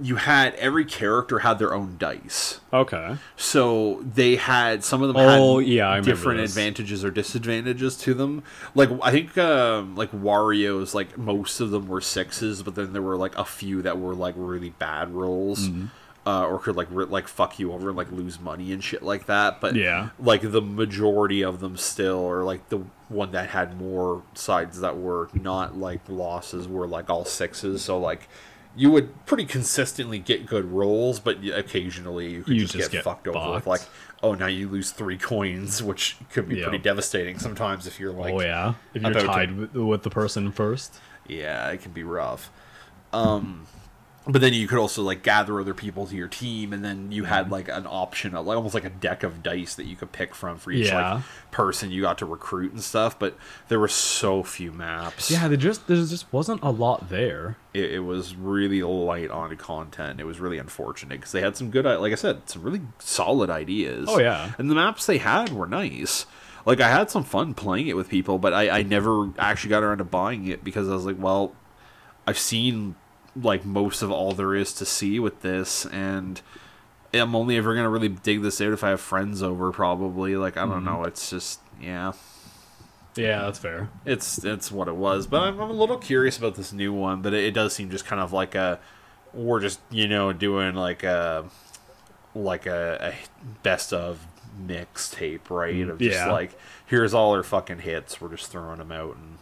[0.00, 2.60] you had every character had their own dice.
[2.72, 3.16] Okay.
[3.36, 8.14] So they had some of them Oh, had yeah, I different advantages or disadvantages to
[8.14, 8.44] them.
[8.76, 13.02] Like I think um, like Wario's like most of them were sixes, but then there
[13.02, 15.68] were like a few that were like really bad rolls.
[15.68, 15.86] Mm-hmm.
[16.30, 19.24] Uh, or could like like fuck you over and like lose money and shit like
[19.24, 19.62] that.
[19.62, 20.10] But Yeah.
[20.18, 24.98] like the majority of them still, or like the one that had more sides that
[24.98, 27.82] were not like losses were like all sixes.
[27.82, 28.28] So like
[28.76, 32.98] you would pretty consistently get good rolls, but occasionally you could You just, just get,
[32.98, 33.80] get fucked over with like,
[34.22, 36.64] oh, now you lose three coins, which could be Yeah.
[36.64, 40.10] pretty devastating sometimes if you're like, oh yeah, if you're to- tied with, with the
[40.10, 41.00] person first.
[41.26, 42.50] yeah, it can be rough.
[43.14, 43.66] Um,
[44.30, 47.22] but then you could also like gather other people to your team, and then you
[47.22, 47.32] Mm-hmm.
[47.32, 50.12] had like an option of like almost like a deck of dice that you could
[50.12, 51.14] pick from for each Yeah.
[51.14, 53.18] like person you got to recruit and stuff.
[53.18, 53.36] But
[53.68, 55.30] there were so few maps.
[55.30, 57.56] Yeah, there just there just wasn't a lot there.
[57.72, 60.20] it, it was really light on content.
[60.20, 63.48] It was really unfortunate because they had some good, like I said, some really solid
[63.50, 64.08] ideas.
[64.10, 64.52] Oh, yeah.
[64.58, 66.26] and the maps they had were nice.
[66.66, 69.82] Like I had some fun playing it with people, but I, I never actually got
[69.82, 71.54] around to buying it because I was like, well,
[72.26, 72.94] I've seen
[73.40, 76.40] like most of all there is to see with this, and
[77.14, 79.70] I'm only ever gonna really dig this out if I have friends over.
[79.72, 80.70] Probably, like I Mm-hmm.
[80.70, 81.04] don't know.
[81.04, 82.12] It's just yeah.
[83.16, 83.88] Yeah, that's fair.
[84.04, 87.20] It's it's what it was, but I'm, I'm a little curious about this new one.
[87.22, 88.78] But it, it does seem just kind of like a
[89.34, 91.44] we're just you know doing like a
[92.34, 94.24] like a, a best of
[94.64, 95.88] mixtape, right?
[95.88, 96.30] Of just Yeah.
[96.32, 98.20] like here's all our fucking hits.
[98.20, 99.37] We're just throwing them out and.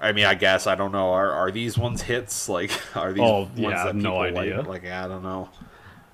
[0.00, 1.10] I mean, I guess I don't know.
[1.12, 2.48] Are are these ones hits?
[2.48, 4.58] Like, are these Oh, ones yeah, that no idea.
[4.58, 4.66] like?
[4.82, 5.48] Like, I don't know.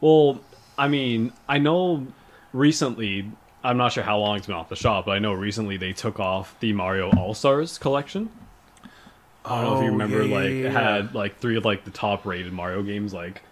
[0.00, 0.40] Well,
[0.78, 2.06] I mean, I know
[2.52, 3.30] recently.
[3.62, 5.92] I'm not sure how long it's been off the shop, but I know recently they
[5.92, 8.30] took off the Mario All Stars collection.
[9.44, 11.64] I don't know if you Oh, remember, yeah, like yeah, it had like three of
[11.66, 13.42] like the top rated Mario games, like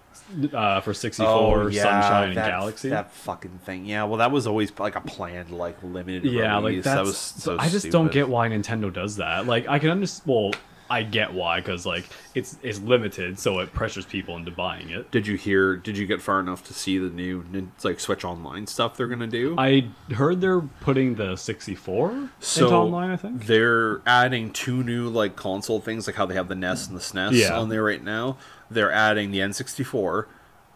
[0.53, 2.89] uh, for 64, Oh, yeah, Sunshine, and that- Galaxy.
[2.91, 3.85] That fucking thing.
[3.87, 6.25] Yeah, well, that was always like a planned, like limited.
[6.31, 6.85] yeah, like release.
[6.85, 6.97] that's.
[6.97, 7.57] that was so.
[7.59, 9.47] I just don't get why Nintendo does that.
[9.47, 10.29] Like, I can understand.
[10.29, 10.53] Well,
[10.91, 15.11] I get why because like it's it's limited, so it pressures people into buying it.
[15.11, 15.77] Did you hear?
[15.77, 17.45] Did you get far enough to see the new
[17.85, 19.55] like Switch Online stuff they're gonna do?
[19.59, 23.11] I heard they're putting the 64 so into online.
[23.11, 23.47] I think.
[23.47, 27.01] they're adding two new like console things, like how they have the NES and the
[27.03, 27.59] SNES Yeah.
[27.59, 28.39] on there right now.
[28.71, 30.27] They're adding the N64,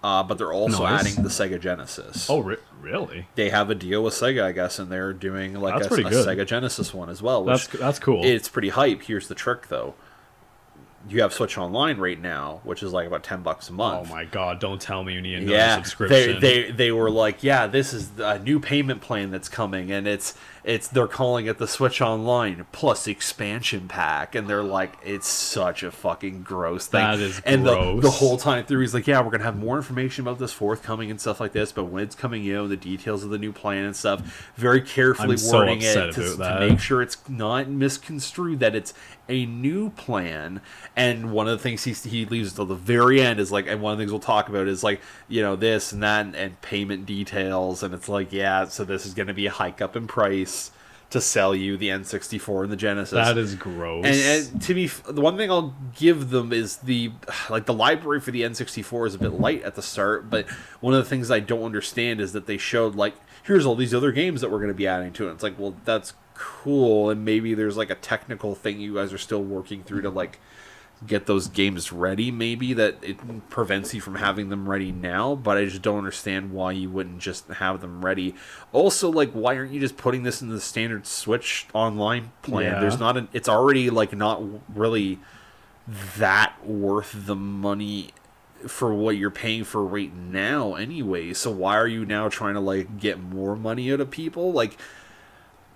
[0.02, 1.00] uh, but they're also Nice.
[1.06, 2.28] adding the Sega Genesis.
[2.28, 3.26] Oh, re- really?
[3.36, 6.10] they have a deal with Sega, I guess, and they're doing like That's a, a.
[6.10, 7.44] Sega Genesis one as well.
[7.44, 8.24] Which That's that's cool.
[8.24, 9.02] it's pretty hype.
[9.02, 9.94] Here's the trick, though.
[11.08, 14.08] You have Switch Online right now, which is like about ten bucks a month.
[14.08, 14.60] oh my god!
[14.60, 16.40] Don't tell me you need another yeah, subscription.
[16.40, 20.06] they they they were like, yeah, this is a new payment plan that's coming, and
[20.06, 25.26] it's it's they're calling it the Switch Online plus expansion pack, and they're like, it's
[25.26, 27.00] such a fucking gross thing.
[27.00, 28.02] That is and the gross.
[28.02, 31.10] the whole time through, he's like, yeah, we're gonna have more information about this forthcoming
[31.10, 33.52] and stuff like this, but when it's coming, you know, the details of the new
[33.52, 37.18] plan and stuff, very carefully I'm so wording upset it to, to make sure it's
[37.28, 38.94] not misconstrued that it's
[39.28, 40.60] a new plan.
[40.94, 43.80] And one of the things he he leaves till the very end is like, and
[43.80, 46.36] one of the things we'll talk about is like, you know, this and that and,
[46.36, 47.82] and payment details.
[47.82, 50.51] And it's like, yeah, so this is going to be a hike up in price
[51.12, 53.12] to sell you the N64 and the Genesis.
[53.12, 54.04] that is gross.
[54.04, 54.16] And,
[54.54, 57.12] and to be, f- the one thing I'll give them is the
[57.48, 60.48] like the library for the N64 is a bit light at the start, but
[60.80, 63.94] one of the things I don't understand is that they showed like here's all these
[63.94, 65.32] other games that we're going to be adding to it.
[65.32, 69.18] It's like, well, that's cool, and maybe there's like a technical thing you guys are
[69.18, 70.40] still working through to like
[71.06, 73.18] get those games ready maybe that it
[73.50, 77.18] prevents you from having them ready now but i just don't understand why you wouldn't
[77.18, 78.34] just have them ready.
[78.72, 82.72] Also like why aren't you just putting this in the standard switch online plan?
[82.72, 82.80] Yeah.
[82.80, 84.42] there's not an it's already like not
[84.74, 85.18] really
[86.16, 88.10] that worth the money
[88.66, 91.32] for what you're paying for right now anyway.
[91.32, 94.52] So why are you now trying to like get more money out of people?
[94.52, 94.78] Like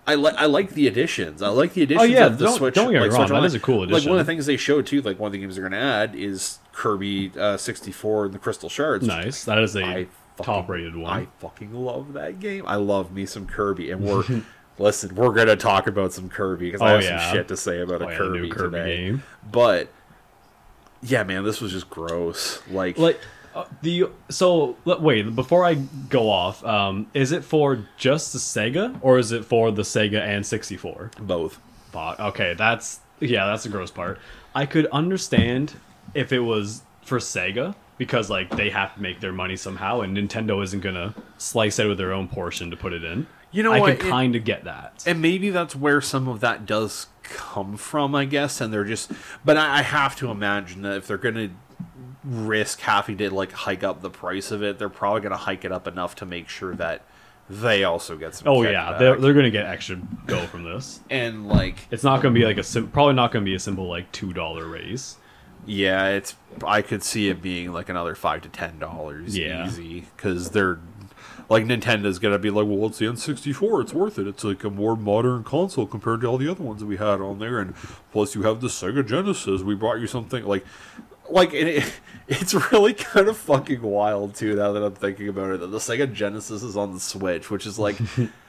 [0.07, 1.43] I like I like the additions.
[1.43, 2.75] I like the additions Oh, yeah, of the don't- Switch.
[2.75, 4.03] don't get me like, wrong, Switch that is a cool addition.
[4.05, 5.73] Like one of the things they showed too, like one of the games they're going
[5.73, 9.07] to add is Kirby uh, 64 and the Crystal Shards.
[9.07, 9.45] nice.
[9.45, 11.13] That is a I fucking- top rated one.
[11.13, 12.65] I fucking love that game.
[12.67, 14.23] I love me some Kirby, and we're
[14.79, 15.15] listen.
[15.17, 17.27] We're gonna talk about some Kirby because I Oh, have yeah.
[17.29, 18.97] some shit to say about Oh, a yeah, the Kirby, Kirby today.
[19.07, 19.23] game.
[19.51, 19.89] But
[21.03, 22.61] yeah, man, this was just gross.
[22.71, 23.19] Like, like
[23.57, 28.97] uh, the so wait before I go off, um, is it for just the Sega
[29.01, 31.11] or is it for the Sega and 64?
[31.21, 31.59] both.
[31.93, 32.21] Fuck.
[32.21, 34.19] Okay, that's yeah, that's the gross part.
[34.55, 35.75] I could understand
[36.15, 40.17] if it was for Sega because like they have to make their money somehow, and
[40.17, 43.27] Nintendo isn't gonna slice out of their own portion to put it in.
[43.53, 43.99] You know I what?
[43.99, 45.03] could kind of get that.
[45.07, 49.11] and maybe that's where some of that does come from i guess and they're just
[49.45, 51.51] but i, I have to imagine that if they're gonna
[52.27, 55.71] risk having to like hike up the price of it they're probably gonna hike it
[55.71, 57.03] up enough to make sure that
[57.49, 58.99] they also get some oh yeah, kickback.
[58.99, 60.99] they're, they're gonna get extra go from this.
[61.09, 63.87] and like It's not gonna be like a sim- probably not gonna be a simple
[63.89, 65.17] like two dollar raise.
[65.65, 66.35] yeah it's
[66.67, 69.65] i could see it being like another five to ten dollars Yeah.
[69.67, 70.81] easy because they're
[71.49, 74.71] like nintendo's gonna be like well it's the n64 it's worth it it's like a
[74.71, 77.73] more modern console compared to all the other ones that we had on there and
[78.11, 80.65] plus you have the sega genesis we brought you something like
[81.31, 81.93] like it,
[82.29, 85.79] it's really kind of fucking wild too now that i'm thinking about it that the
[85.79, 87.97] sega genesis is on the switch which is like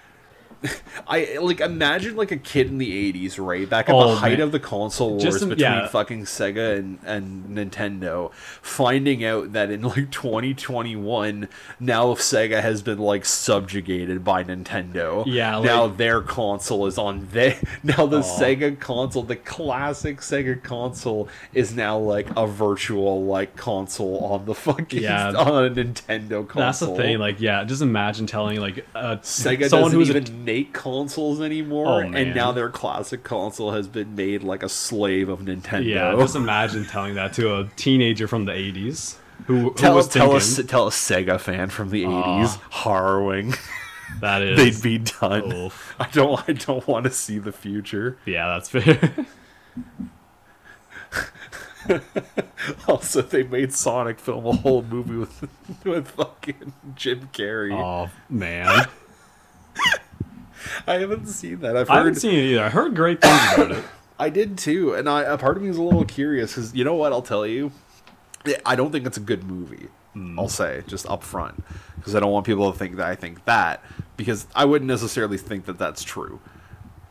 [1.07, 4.31] I like imagine like a kid in the '80s, right back at Oh, the height
[4.39, 4.41] man.
[4.41, 5.87] of the console wars Just between yeah.
[5.87, 11.47] fucking Sega and, and Nintendo, finding out that in like 2021,
[11.79, 15.23] now Sega has been like subjugated by Nintendo.
[15.27, 21.29] Yeah, now their console is on their now the Sega console, the classic Sega console,
[21.53, 25.27] is now like a virtual like console on the fucking Yeah.
[25.37, 26.61] on a Nintendo console.
[26.61, 27.19] That's the thing.
[27.19, 31.87] Like yeah, just imagine telling like a, Sega someone who's even a, make consoles anymore,
[31.87, 35.85] Oh, and now their classic console has been made like a slave of Nintendo.
[35.85, 36.15] yeah.
[36.19, 40.31] Just imagine telling that to a teenager from the '80s who, who tell was tell
[40.39, 42.09] thinking a tell a Sega fan from the Aw.
[42.45, 43.53] '80s harrowing.
[44.21, 45.53] that is They'd be done.
[45.53, 45.95] Oof.
[45.99, 46.41] I don't.
[46.49, 48.17] I don't want to see the future.
[48.25, 49.13] Yeah, that's fair.
[52.87, 55.47] Also, they made Sonic film a whole movie with
[55.85, 57.71] with fucking Jim Carrey.
[57.71, 58.87] Oh man,
[60.87, 61.75] I haven't seen that.
[61.77, 62.21] I've I haven't heard.
[62.21, 62.63] seen it either.
[62.63, 63.83] I heard great things about it.
[64.19, 66.83] I did too, and I a part of me is a little curious because you
[66.83, 67.11] know what?
[67.13, 67.71] I'll tell you,
[68.65, 69.87] I don't think it's a good movie.
[70.35, 71.63] I'll say just up front
[71.95, 73.83] because I don't want people to think that I think that
[74.15, 76.39] because I wouldn't necessarily think that that's true.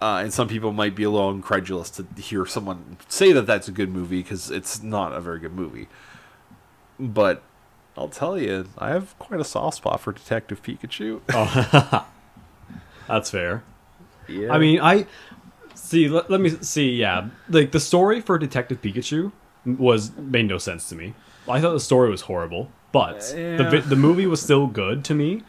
[0.02, 3.68] Uh, and some people might be a little incredulous to hear someone say that that's
[3.68, 5.86] a good movie because it's not a very good movie.
[6.98, 7.44] But
[7.96, 11.20] I'll tell you, I have quite a soft spot for Detective Pikachu.
[13.08, 13.62] That's fair.
[14.28, 14.52] yeah.
[14.52, 15.06] I mean, I
[15.74, 16.08] see.
[16.08, 16.90] Let, let me see.
[16.92, 19.32] Yeah, like the story for Detective Pikachu
[19.64, 21.14] was made no sense to me.
[21.48, 23.70] I thought the story was horrible, but the Yeah.
[23.70, 25.42] vi- the movie was still good to me,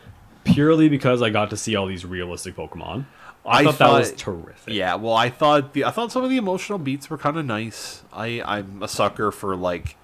[0.44, 3.06] purely because I got to see all these realistic Pokemon.
[3.46, 4.74] I, I thought, that was terrific.
[4.74, 7.46] Yeah, well, I thought the I thought some of the emotional beats were kind of
[7.46, 8.04] nice.
[8.14, 9.96] I I'm a sucker for like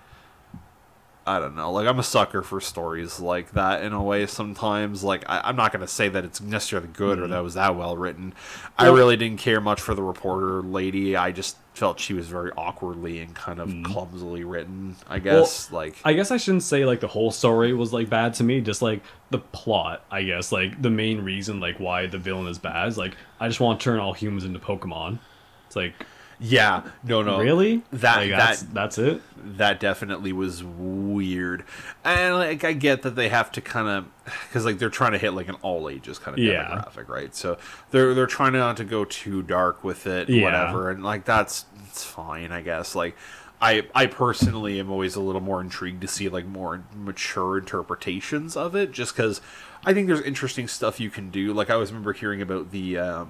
[1.26, 4.26] I don't know, like I'm a sucker for stories like that in a way.
[4.26, 7.32] Sometimes, like I, I'm not gonna say that it's necessarily good or mm-hmm.
[7.32, 8.34] that it was that well written.
[8.78, 11.16] I really didn't care much for the reporter lady.
[11.16, 13.92] I just felt she was very awkwardly and kind of mm-hmm.
[13.92, 14.98] clumsily written.
[15.08, 18.34] I guess like I guess I shouldn't say like the whole story was like bad
[18.36, 18.60] to me.
[18.60, 22.58] Just like the plot, I guess, like the main reason like why the villain is
[22.58, 25.20] bad is like I just want to turn all humans into Pokemon.
[25.68, 25.94] It's like
[26.40, 27.84] yeah, no, no, really?
[27.92, 29.22] That Like, that that's, that's it.
[29.58, 31.64] that definitely was weird.
[32.04, 34.06] And like i get that they have to kind of
[34.48, 36.64] because like they're trying to hit like an all ages kind of Yeah.
[36.64, 37.34] demographic right?
[37.36, 37.58] So
[37.92, 40.44] they're they're trying not to go too dark with it Yeah.
[40.44, 40.90] whatever.
[40.90, 42.96] And like that's it's fine i guess.
[42.96, 43.16] Like
[43.62, 48.58] I, I personally am always a little more intrigued to see like more mature interpretations
[48.58, 49.40] of it just because
[49.86, 51.54] i think there's interesting stuff you can do.
[51.54, 53.30] Like i always remember hearing about the um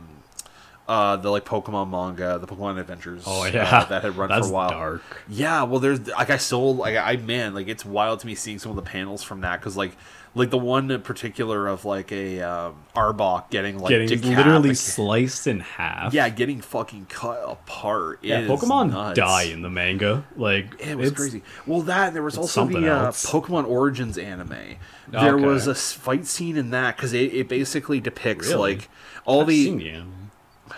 [0.88, 4.48] uh the like pokemon manga the pokemon adventures Oh uh, yeah, that had run that's
[4.48, 5.02] for a while dark.
[5.30, 8.60] yeah, well, there's like I sold like I man like it's wild to me seeing
[8.60, 9.96] some of the panels from that because like
[10.36, 14.74] like the one in particular of like a um, Arbok getting like Getting decap- literally
[14.74, 16.12] sliced in half.
[16.14, 18.20] yeah getting fucking cut apart.
[18.24, 18.42] yeah.
[18.42, 19.16] Pokemon nuts.
[19.18, 20.26] die in the manga.
[20.36, 21.44] Like It was crazy.
[21.68, 23.12] Well, that there was also the uh.
[23.12, 24.78] Pokemon Origins anime.
[25.08, 25.46] There Okay.
[25.46, 28.76] was a fight scene in that because it, it basically depicts Really?
[28.78, 28.90] like
[29.26, 30.23] all I've the seen the anime.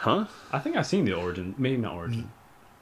[0.06, 1.56] Huh I think I've seen the origin.
[1.58, 2.32] Maybe not origin.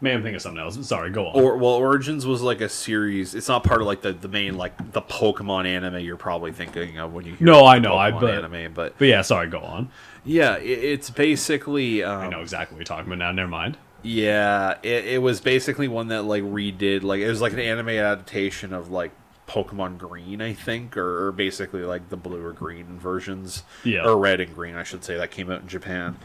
[0.02, 0.86] Maybe I'm thinking of something else.
[0.86, 1.42] Sorry, go on.
[1.42, 3.34] Or well, Origins was like a series.
[3.34, 6.98] It's not part of like the, the main like the Pokemon anime you're probably thinking
[7.00, 9.48] of when you hear No, I know, I- Pokemon but- anime, but but yeah, sorry,
[9.48, 9.90] go on.
[10.26, 13.32] yeah, it, it's basically I um, know exactly what you're talking about now.
[13.32, 13.78] Never mind.
[14.02, 17.88] yeah, it, it was basically one that like redid like it was like an anime
[17.90, 19.12] adaptation of like
[19.48, 24.04] Pokemon Green, I think, or, or basically like the blue or green versions, Yeah.
[24.06, 26.18] or red and green, I should say, that came out in Japan.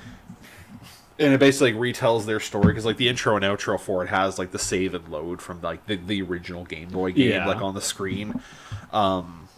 [1.18, 4.08] And it basically like, retells their story because like the intro and outro for it
[4.08, 7.46] has like the save and load from like the, the original Game Boy game Yeah.
[7.46, 8.40] like on the screen.
[8.92, 9.48] Um,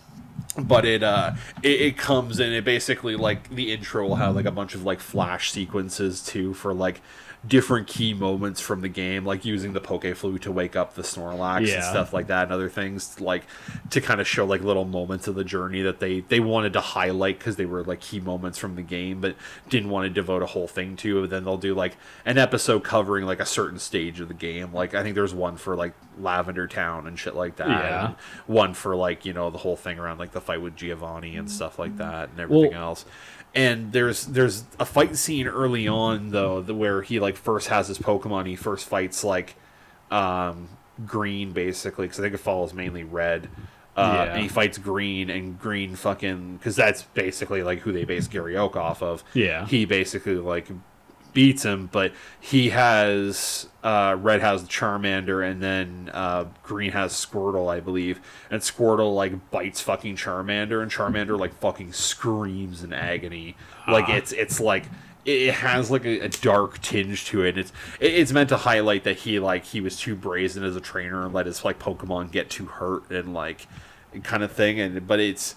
[0.58, 4.46] but it uh it, it comes and it basically like the intro will have like
[4.46, 7.00] a bunch of like flash sequences too for like
[7.46, 11.02] different key moments from the game like using the poke flute to wake up the
[11.02, 13.44] snorlax and stuff like that and other things like
[13.88, 16.80] to kind of show like little moments of the journey that they they wanted to
[16.80, 19.34] highlight because they were like key moments from the game but
[19.70, 23.24] didn't want to devote a whole thing to then they'll do like an episode covering
[23.24, 26.66] like a certain stage of the game like i think there's one for like lavender
[26.66, 28.12] town and shit like that Yeah.
[28.46, 31.50] one for like you know the whole thing around like the fight with Giovanni and
[31.50, 31.98] stuff like mm.
[31.98, 33.04] that and everything Well- else.
[33.54, 37.88] And there's there's a fight scene early on though the, where he like first has
[37.88, 38.46] his Pokemon.
[38.46, 39.56] He first fights like
[40.10, 40.68] um,
[41.04, 43.48] green basically because I think it follows mainly red.
[43.96, 44.32] Uh, Yeah.
[44.34, 48.56] And he fights green and green fucking because that's basically like who they base Gary
[48.56, 49.24] Oak off of.
[49.34, 49.66] Yeah.
[49.66, 50.68] He basically like
[51.32, 57.70] beats him, but he has uh, red has Charmander, and then uh, green has Squirtle,
[57.72, 58.20] I believe.
[58.50, 63.56] And Squirtle like bites fucking Charmander, and Charmander like fucking screams in agony.
[63.88, 64.16] Like Ah.
[64.16, 64.84] it's it's like
[65.24, 67.56] it it has like a, a dark tinge to it.
[67.58, 70.80] It's it- it's meant to highlight that he like he was too brazen as a
[70.80, 73.66] trainer and let his like Pokemon get too hurt and like
[74.22, 74.78] kind of thing.
[74.80, 75.54] And but it's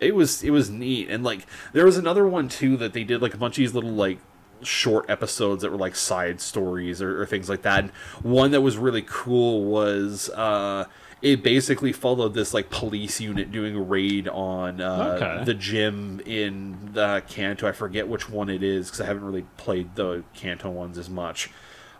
[0.00, 3.22] it was it was neat and like there was another one too that they did
[3.22, 4.18] like a bunch of these little like
[4.66, 7.90] short episodes that were like side stories or, or things like that and
[8.22, 10.84] one that was really cool was uh
[11.22, 15.44] it basically followed this like police unit doing a raid on uh, Okay.
[15.46, 17.66] the gym in the Kanto.
[17.66, 21.08] I forget which one it is because I haven't really played the Kanto ones as
[21.08, 21.48] much.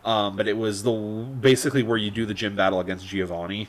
[0.04, 3.68] Um, but it was the basically where you do the gym battle against Giovanni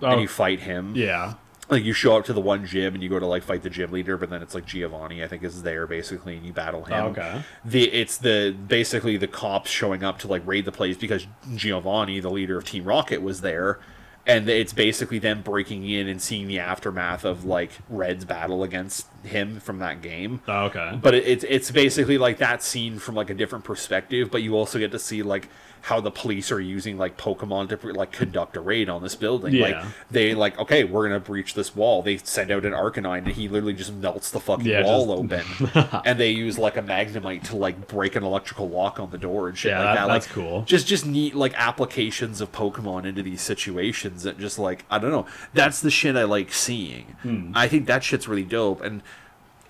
[0.00, 1.34] and Oh, you fight him yeah.
[1.68, 3.70] Like you show up to the one gym and you go to like fight the
[3.70, 6.84] gym leader, but then it's like Giovanni, I think, is there basically, and you battle
[6.84, 7.04] him.
[7.04, 7.42] Oh, okay.
[7.64, 12.20] The it's the basically the cops showing up to like raid the place because Giovanni,
[12.20, 13.78] the leader of Team Rocket, was there,
[14.26, 19.06] and it's basically them breaking in and seeing the aftermath of like Red's battle against
[19.22, 20.40] him from that game.
[20.48, 20.98] Oh, okay.
[21.02, 24.56] But it, it's it's basically like that scene from like a different perspective, but you
[24.56, 25.48] also get to see like
[25.82, 29.54] how the police are using like Pokemon to like conduct a raid on this building.
[29.58, 29.76] Like
[30.10, 32.02] they like okay, we're gonna breach this wall.
[32.02, 35.74] They send out an Arcanine and he literally just melts the fucking Yeah, wall just-
[35.74, 39.18] open, and they use like a Magnemite to like break an electrical lock on the
[39.18, 40.12] door and shit Yeah, like that- that.
[40.12, 40.62] that's like, cool.
[40.62, 45.10] Just just neat like applications of Pokemon into these situations that just like I don't
[45.10, 45.26] know.
[45.54, 47.16] That's the shit I like seeing.
[47.22, 47.52] Hmm.
[47.54, 49.02] I think that shit's really dope and.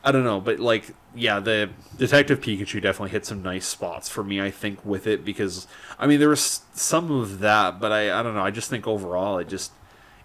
[0.08, 4.24] I don't know, but like, yeah, the Detective Pikachu definitely hit some nice spots for
[4.24, 4.40] me.
[4.40, 5.66] I think with it because
[5.98, 8.42] I mean there was some of that, but I I don't know.
[8.42, 9.70] I just think overall it just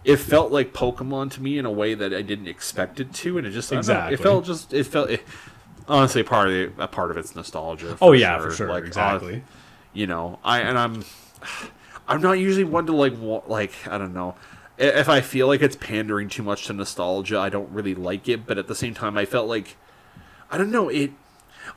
[0.02, 3.36] it felt like Pokemon to me in a way that I didn't expect it to,
[3.36, 4.14] and it just Exactly.
[4.14, 5.22] it felt just it felt it,
[5.86, 7.98] honestly part of it, a part of it's nostalgia.
[8.00, 8.68] Oh yeah, for sure.
[8.68, 9.42] Like, uh, exactly.
[9.92, 11.04] you know, I and I'm
[12.08, 13.12] I'm not usually one to like
[13.46, 14.34] like I don't know.
[14.76, 18.46] If I feel like it's pandering too much to nostalgia, I don't really like it.
[18.46, 19.76] But at the same time, I felt like
[20.50, 21.12] I don't know it.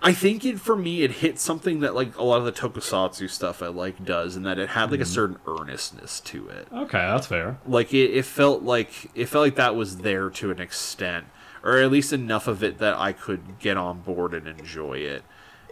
[0.01, 3.29] I think it for me it hit something that like a lot of the tokusatsu
[3.29, 4.91] stuff I like does, and that it had Mm-hmm.
[4.91, 6.67] like a certain earnestness to it.
[6.73, 7.57] Okay, that's fair.
[7.65, 11.25] Like it, it felt like it felt like that was there to an extent,
[11.63, 15.23] or at least enough of it that I could get on board and enjoy it.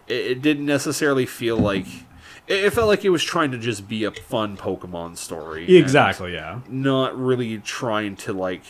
[0.08, 1.88] It, it didn't necessarily feel like
[2.48, 5.78] it, felt like it was trying to just be a fun Pokemon story.
[5.78, 6.34] Exactly.
[6.34, 6.62] Yeah.
[6.70, 8.64] Not really trying to like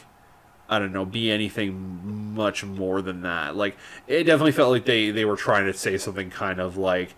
[0.68, 3.56] I don't know, be anything much more than that.
[3.56, 7.16] Like it definitely felt like they they were trying to say something kind of like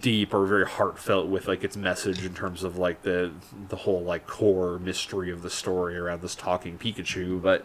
[0.00, 3.32] deep or very heartfelt with like its message in terms of like the
[3.68, 7.64] the whole like core mystery of the story around this talking Pikachu, but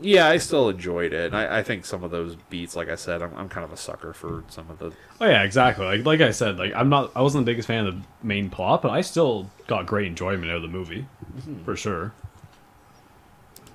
[0.00, 1.32] yeah, I still enjoyed it.
[1.34, 3.76] I, I think some of those beats, like I said, I'm, I'm kind of a
[3.76, 5.84] sucker for some of the Oh yeah, exactly.
[5.86, 8.50] Like like I said, like I'm not I wasn't the biggest fan of the main
[8.50, 11.64] plot, but I still got great enjoyment out of the movie, Mm-hmm.
[11.64, 12.12] for sure.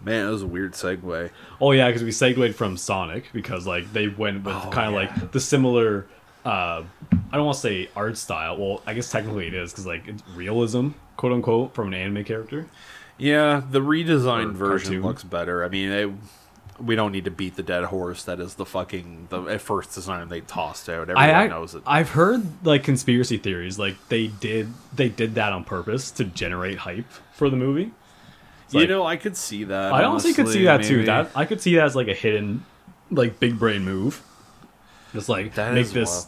[0.04, 0.28] man.
[0.28, 1.30] It was a weird segue.
[1.62, 4.94] Oh yeah, because we segued from Sonic because like they went with Oh, kind of
[5.02, 5.14] yeah.
[5.22, 6.06] like the similar.
[6.46, 6.84] Uh,
[7.32, 8.58] I don't want to say art style.
[8.58, 12.24] Well, I guess technically it is because like it's realism, quote unquote, from an anime
[12.24, 12.68] character.
[13.18, 15.02] Yeah, the redesigned version cartoon.
[15.04, 15.64] looks better.
[15.64, 16.10] I mean, it,
[16.80, 18.24] we don't need to beat the dead horse.
[18.24, 21.10] That is the fucking the at first design they tossed out.
[21.10, 21.82] Everyone I, knows it.
[21.86, 26.80] I've heard like conspiracy theories, like they did they did that on purpose to generate
[26.80, 27.92] hype for the movie.
[28.66, 29.94] It's you like- know, I could see that.
[29.94, 31.06] I honestly could see honestly, that too.
[31.06, 32.66] That I could see that as like a hidden,
[33.10, 34.22] like big brain move.
[35.14, 36.28] Just like That make is this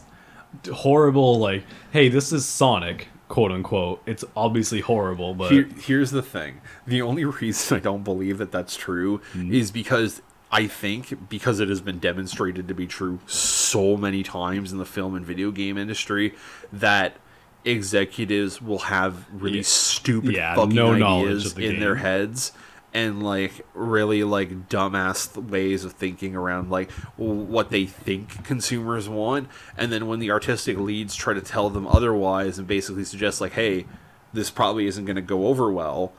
[0.72, 4.02] horrible, like, hey, this is Sonic, quote unquote.
[4.04, 8.52] It's obviously horrible, but Here, here's the thing: the only reason I don't believe that
[8.52, 9.50] that's true Hmm.
[9.54, 10.20] is because
[10.52, 14.84] I think because it has been demonstrated to be true so many times in the
[14.84, 16.34] film and video game industry
[16.72, 17.16] that
[17.64, 19.64] executives will have really Yeah.
[19.64, 22.52] stupid Yeah, fucking no knowledge ideas of the in their heads
[22.92, 29.48] and like really like dumbass ways of thinking around like what they think consumers want
[29.76, 33.52] and then when the artistic leads try to tell them otherwise and basically suggest like
[33.52, 33.86] hey
[34.32, 36.12] this probably isn't going to go over well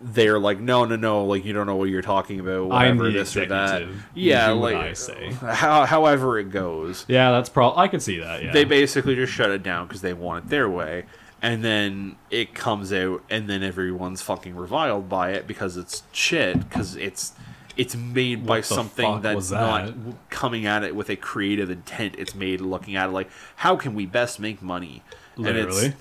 [0.00, 3.04] they're like no no no like you don't know what you're talking about I'm whatever
[3.10, 3.82] the this or that
[4.14, 5.32] yeah You like I say.
[5.32, 7.74] how, however it goes yeah, that's pro.
[7.74, 8.44] I could see that.
[8.44, 11.06] Yeah, they basically just shut it down because they want it their way
[11.40, 16.58] and then it comes out and then everyone's fucking reviled by it because it's shit
[16.68, 17.32] because it's
[17.76, 19.94] it's made by something that's was not
[20.30, 23.94] coming at it with a creative intent it's made looking at it like how can
[23.94, 25.02] we best make money
[25.36, 25.86] and literally.
[25.86, 25.96] it's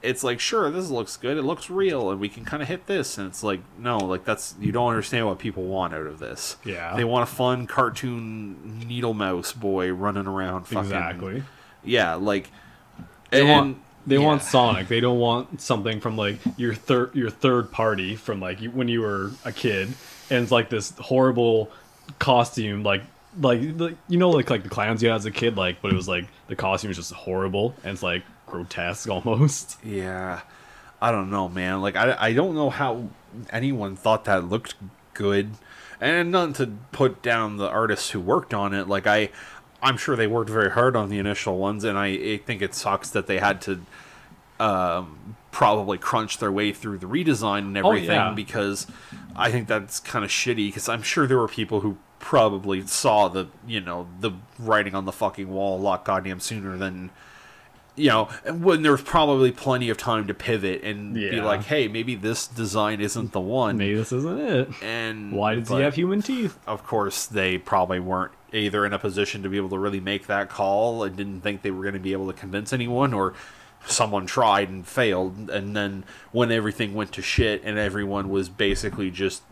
[0.00, 2.86] it's like sure this looks good it looks real and we can kind of hit
[2.86, 6.18] this and it's like no like that's you don't understand what people want out of
[6.18, 6.96] this Yeah.
[6.96, 11.42] they want a fun cartoon needle mouse boy running around fucking exactly.
[11.84, 12.50] yeah, like
[13.30, 14.24] They and- want they yeah.
[14.24, 14.88] want Sonic.
[14.88, 18.88] They don't want something from like your third your third party from like you, when
[18.88, 19.88] you were a kid,
[20.30, 21.70] and it's like this horrible
[22.18, 23.02] costume, like
[23.40, 25.92] like like you know like like the clowns you had as a kid, like but
[25.92, 29.78] it was like the costume was just horrible and it's like grotesque almost.
[29.84, 30.40] Yeah,
[31.00, 31.80] I don't know, man.
[31.80, 33.08] Like I I don't know how
[33.50, 34.74] anyone thought that looked
[35.14, 35.52] good,
[36.00, 38.88] and nothing to put down the artists who worked on it.
[38.88, 39.30] Like I.
[39.82, 42.74] I'm sure they worked very hard on the initial ones, and I, I think it
[42.74, 43.80] sucks that they had to
[44.60, 48.32] um, probably crunch their way through the redesign and Oh, everything yeah.
[48.32, 48.86] because
[49.34, 50.68] I think that's kind of shitty.
[50.68, 55.04] Because I'm sure there were people who probably saw the you know the writing on
[55.04, 57.10] the fucking wall a lot goddamn sooner than
[57.96, 62.14] you know when there's probably plenty of time to pivot and be like, hey, maybe
[62.14, 63.76] this design isn't the one.
[63.76, 64.68] Maybe this isn't it.
[64.82, 66.56] And Why does but- he have human teeth?
[66.68, 70.26] of course, they probably weren't either in a position to be able to really make
[70.26, 73.34] that call and didn't think they were going to be able to convince anyone or
[73.86, 79.10] someone tried and failed and then when everything went to shit and everyone was basically
[79.10, 79.42] just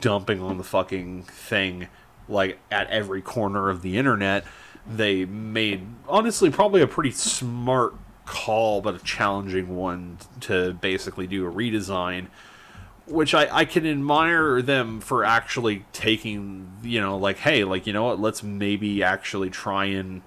[0.00, 1.88] dumping on the fucking thing
[2.28, 4.44] like at every corner of the internet
[4.86, 7.94] they made honestly probably a pretty smart
[8.26, 12.26] call but a challenging one to basically do a redesign
[13.08, 17.92] which I, I can admire them for actually taking you know like hey like you
[17.92, 20.22] know what let's maybe actually try and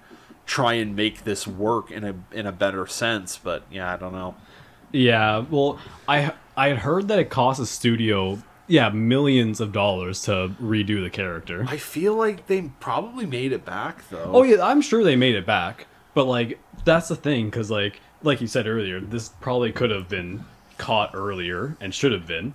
[0.45, 4.13] try and make this work in a in a better sense but yeah i don't
[4.13, 4.35] know.
[4.93, 10.21] Yeah, well, I I had heard that it cost a studio yeah millions of dollars
[10.23, 11.65] to redo the character.
[11.67, 14.29] i feel like they probably made it back though.
[14.33, 18.01] Oh yeah, I'm sure they made it back, but like that's the thing because like
[18.23, 20.43] like you said earlier, this probably could have been
[20.77, 22.53] caught earlier and should have been,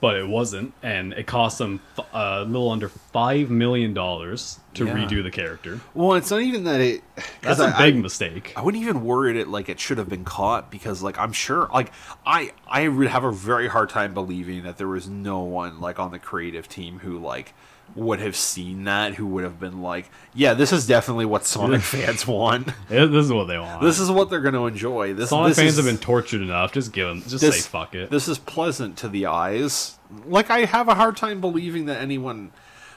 [0.00, 4.60] but it wasn't, and it cost them f- uh, a little under five million dollars
[4.74, 4.92] to Yeah.
[4.94, 5.80] redo the character.
[5.94, 7.02] well it's not even that it
[7.42, 8.52] That's a big I- mistake.
[8.56, 11.68] I wouldn't even worry it like it should have been caught because like I'm sure
[11.72, 11.90] like
[12.26, 15.98] I I would have a very hard time believing that there was no one like
[15.98, 17.54] on the creative team who like
[17.94, 21.80] would have seen that who would have been like yeah this is definitely what Sonic
[21.80, 23.82] fans want this is what they want.
[23.82, 26.42] this is what they're going to enjoy this Sonic this fans is, have been tortured
[26.42, 26.72] enough.
[26.72, 28.10] Just give them, just this, say fuck it.
[28.10, 29.98] This is pleasant to the eyes.
[30.26, 32.52] Like I have a hard time believing that anyone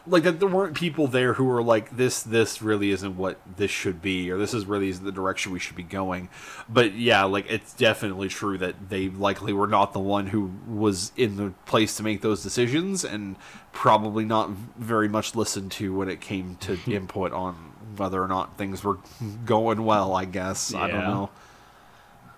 [0.08, 3.70] like that there weren't people there who were like this this really isn't what this
[3.70, 6.30] should be or this is really isn't the direction we should be going.
[6.68, 11.12] But yeah, like it's definitely true that they likely were not the one who was
[11.16, 13.36] in the place to make those decisions and
[13.72, 18.58] probably not very much listened to when it came to input on whether or not
[18.58, 18.98] things were
[19.46, 20.74] going well, I guess.
[20.74, 21.30] I don't know.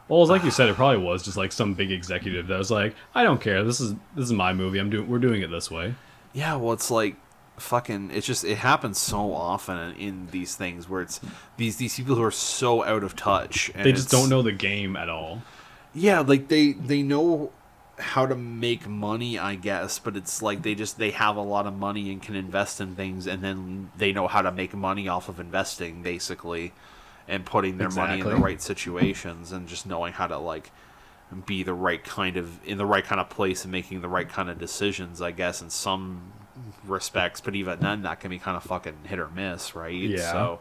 [0.07, 2.72] Well, it's like you said, it probably was just like some big executive that was
[2.72, 3.64] like, "I don't care.
[3.64, 4.80] This is this is my movie.
[4.80, 5.07] I'm doing.
[5.07, 5.95] We're doing it this way."
[6.34, 7.16] Yeah, well, it's like
[7.64, 8.11] fucking.
[8.11, 11.20] It's just it happens so often in, in these things where it's
[11.57, 13.72] these these people who are so out of touch.
[13.74, 15.41] And They just don't know the game at all.
[15.93, 17.51] Yeah, like they they know
[17.99, 21.66] how to make money, I guess, but it's like they just they have a lot
[21.66, 25.07] of money and can invest in things, and then they know how to make money
[25.07, 26.74] off of investing, basically,
[27.28, 30.72] and putting their money in the right situations, and just knowing how to like
[31.45, 34.30] be the right kind of in the right kind of place and making the right
[34.30, 36.34] kind of decisions, I guess, in some
[36.86, 37.42] respects.
[37.42, 39.94] But even then, that can be kind of fucking hit or miss, right?
[39.94, 40.32] Yeah.
[40.32, 40.60] So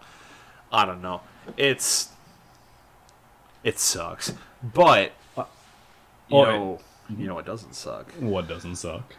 [0.73, 1.21] I don't know.
[1.57, 2.09] It's
[3.65, 5.45] it sucks, but you
[6.39, 6.81] Oh, know,
[7.17, 8.11] you know, it doesn't suck.
[8.21, 9.15] What doesn't suck?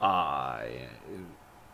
[0.00, 0.68] I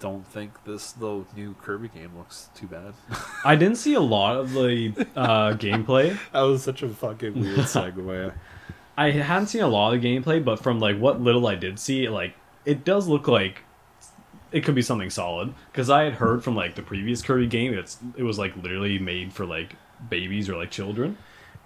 [0.00, 2.94] don't think this the new Kirby game looks too bad.
[3.44, 6.18] I didn't see a lot of the uh, gameplay.
[6.32, 8.32] that was such a fucking weird segue.
[8.96, 11.78] I hadn't seen a lot of the gameplay, but from like what little I did
[11.78, 12.34] see, like
[12.64, 13.62] it does look like
[14.52, 15.54] it could be something solid.
[15.70, 18.98] Because I had heard from like the previous Kirby game, it's it was like literally
[18.98, 19.76] made for like
[20.08, 21.18] babies or like children.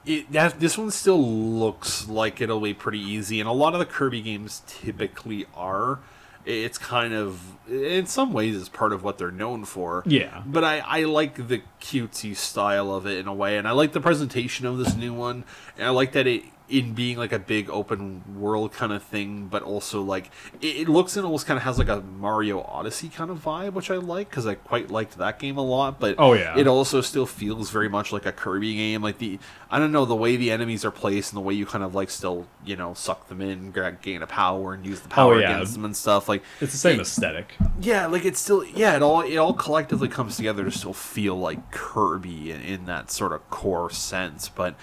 [0.04, 3.80] It, that, this one still looks like it'll be pretty easy, and a lot of
[3.80, 5.98] the Kirby games typically are.
[6.44, 10.04] It's kind of, in some ways, it's part of what they're known for.
[10.06, 10.44] Yeah.
[10.46, 13.92] But I, I like the cutesy style of it in a way, and I like
[13.92, 15.42] the presentation of this new one,
[15.76, 19.46] and I like that it in being like a big open world kind of thing,
[19.46, 23.08] but also like it, it looks and almost kind of has like a Mario Odyssey
[23.08, 26.00] kind of vibe, which I like because I quite liked that game a lot.
[26.00, 26.58] But Oh, yeah.
[26.58, 29.00] it also still feels very much like a Kirby game.
[29.02, 29.38] Like the
[29.70, 31.94] I don't know the way the enemies are placed and the way you kind of
[31.94, 35.34] like still you know suck them in, gain a power, and use the oh, power
[35.34, 35.54] Oh, yeah.
[35.54, 36.28] against them and stuff.
[36.28, 37.54] Like It's the same it- aesthetic.
[37.80, 41.36] yeah, like it's still yeah, it all it all collectively comes together to still feel
[41.38, 44.74] like Kirby in, in that sort of core sense, but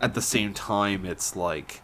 [0.00, 1.82] at the same time it's like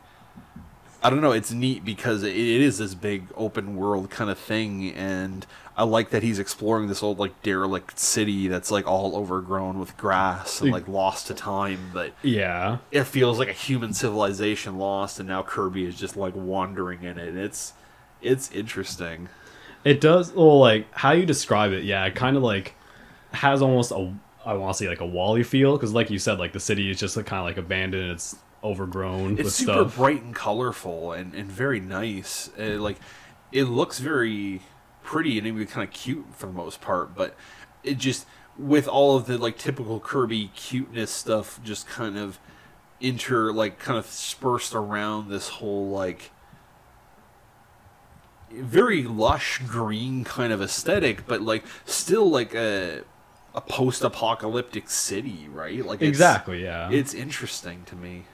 [1.02, 4.38] I don't know, it's neat because it, it is this big open world kind of
[4.38, 5.46] thing and
[5.76, 9.96] I like that he's exploring this old like derelict city that's like all overgrown with
[9.98, 12.78] grass and like lost to time, but Yeah.
[12.90, 17.18] it feels like a human civilization lost and now Kirby is just like wandering in
[17.18, 17.36] it.
[17.36, 17.74] It's
[18.22, 19.28] it's interesting.
[19.84, 20.32] It does.
[20.32, 22.74] Well, like how you describe it, yeah, it kind of like
[23.32, 26.38] has almost a I want to say like a WALL-E feel because, like you said,
[26.38, 28.10] like the city is just like, kind of like abandoned.
[28.10, 29.96] It's overgrown it's super stuff.
[29.96, 32.98] bright and colorful and, and very nice uh, like
[33.52, 34.62] it looks very
[35.02, 37.36] pretty and even kind of cute for the most part but
[37.84, 38.26] it just
[38.56, 42.38] with all of the like typical kirby cuteness stuff just kind of
[43.00, 46.30] inter like kind of dispersed around this whole like
[48.50, 53.02] very lush green kind of aesthetic but like still like a
[53.54, 56.62] a post-apocalyptic city right like it's- Exactly.
[56.64, 56.90] Yeah.
[56.90, 58.24] it's interesting to me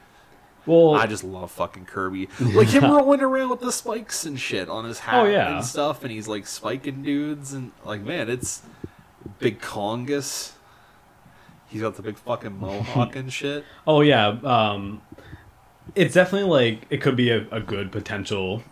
[0.66, 2.29] well, I just love fucking Kirby.
[2.39, 5.57] Like him rolling around with the spikes and shit on his hat Oh, yeah.
[5.57, 8.61] and stuff, and he's like spiking dudes and like man, it's
[9.39, 10.53] big Congus.
[11.68, 13.64] He's got the big fucking mohawk and shit.
[13.87, 15.01] Oh yeah, um,
[15.95, 18.62] it's definitely like it could be a, a good potential,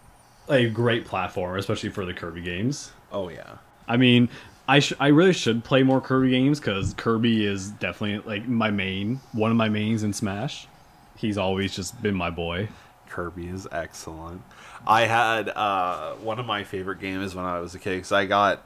[0.48, 2.92] a great platform, especially for the Kirby games.
[3.10, 3.56] Oh yeah.
[3.88, 4.28] I mean,
[4.68, 8.70] I sh- I really should play more Kirby games because Kirby is definitely like my
[8.70, 10.68] main, one of my mains in Smash.
[11.16, 12.68] He's always just been my boy.
[13.08, 14.42] Kirby is excellent.
[14.86, 18.26] I had uh, one of my favorite games when I was a kid because I
[18.26, 18.62] got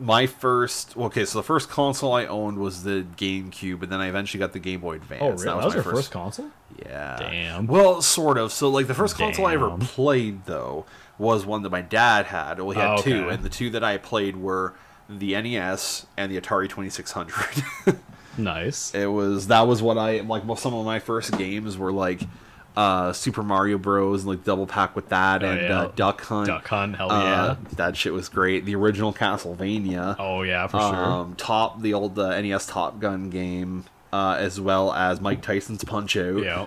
[0.00, 0.96] my first.
[0.96, 4.52] Okay, so the first console I owned was the GameCube, and then I eventually got
[4.54, 5.22] the Game Boy Advance.
[5.22, 5.44] Oh, really?
[5.44, 6.50] That was, my your first console?
[6.84, 7.16] Yeah.
[7.18, 7.66] Damn.
[7.66, 8.52] Well, sort of.
[8.52, 10.86] So, like, the first console I ever played, though,
[11.18, 12.58] was one that my dad had.
[12.58, 13.34] Well, he had Oh, two, okay.
[13.34, 14.74] and the two that I played were
[15.08, 17.96] the NES and the Atari 2600.
[18.38, 18.94] Nice.
[18.94, 20.46] it was that was what I like.
[20.46, 22.20] Well, some of my first games were like
[22.76, 24.24] uh, Super Mario Bros.
[24.24, 25.80] and like double pack with that, Oh, and yeah.
[25.80, 26.46] uh, Duck Hunt.
[26.48, 27.56] Duck Hunt, hell Uh, yeah.
[27.76, 28.66] that shit was great.
[28.66, 30.16] The original Castlevania.
[30.18, 30.94] Oh yeah, for sure.
[30.94, 33.84] Um, top the old uh, NES Top Gun game,
[34.16, 36.42] uh, as well as Mike Tyson's Punch Out.
[36.42, 36.66] yeah.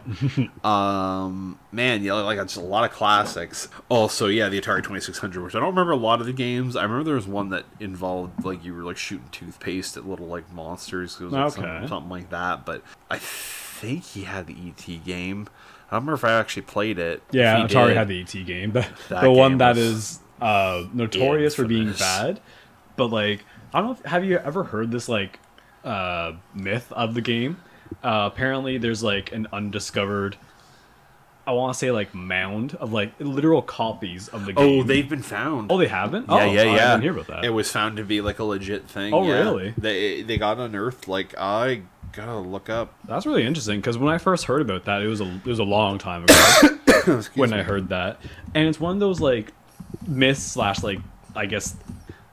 [0.64, 3.70] Um, man, yeah, like just a lot of classics.
[3.88, 6.34] Also, yeah, the Atari Twenty Six Hundred, which I don't remember a lot of the
[6.34, 6.76] games.
[6.76, 10.28] I remember there was one that involved like you were like shooting toothpaste at little
[10.28, 11.20] like monsters.
[11.20, 11.88] It was like, Okay.
[11.88, 12.66] something like that.
[12.66, 15.48] But I think he had the ET game.
[15.90, 17.24] I don't remember if I actually played it.
[17.32, 20.20] Yeah, Atari did, had the ET game, the, That the one game that was is
[20.40, 22.40] uh, notorious for being bad.
[22.96, 23.44] But like,
[23.74, 23.94] I don't know.
[23.94, 25.40] If, have you ever heard this like
[25.84, 27.58] uh, myth of the game?
[28.04, 30.38] Uh, apparently, there's like an undiscovered.
[31.48, 34.82] I want to say like mound of like literal copies of the game.
[34.82, 35.72] Oh, they've been found.
[35.72, 36.28] oh they haven't.
[36.30, 36.92] Yeah, oh, yeah, I yeah.
[36.92, 37.46] didn't hear about that.
[37.46, 39.14] It was found to be like a legit thing.
[39.14, 39.40] Oh, yeah.
[39.40, 39.74] really?
[39.78, 41.08] They they got unearthed.
[41.08, 42.94] Like I gotta look up.
[43.06, 45.60] That's really interesting because when I first heard about that, it was a it was
[45.60, 47.58] a long time ago when me.
[47.58, 48.20] I heard that,
[48.54, 49.52] and it's one of those like
[50.08, 51.00] myths slash like
[51.36, 51.76] I guess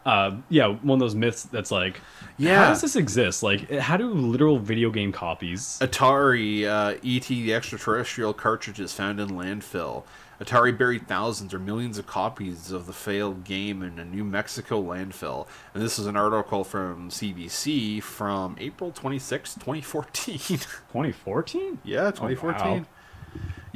[0.06, 2.00] uh yeah one of those myths that's like
[2.38, 2.64] Yeah.
[2.64, 7.52] how does this exist like how do literal video game copies Atari uh, ET the
[7.52, 10.04] extraterrestrial cartridges found in landfill.
[10.40, 14.82] Atari buried thousands or millions of copies of the failed game in a New Mexico
[14.82, 15.46] landfill.
[15.72, 20.38] And this is an article from CBC from April 26, 2014.
[20.58, 22.66] 2014 yeah, 2014.
[22.82, 22.86] wow.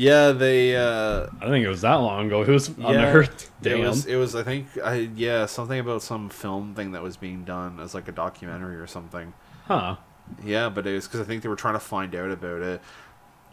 [0.00, 3.50] Yeah, they uh I don't think it was that long ago it was yeah, unearthed
[3.60, 7.02] damn It was it was I think I yeah, something about some film thing that
[7.02, 9.34] was being done as like a documentary or something.
[9.66, 9.96] huh
[10.42, 12.80] Yeah, but it was cuz I think they were trying to find out about it.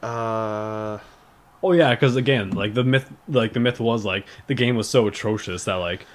[0.02, 1.00] Uh
[1.62, 4.88] oh yeah because again like the myth like the myth was like the game was
[4.88, 6.06] so atrocious that like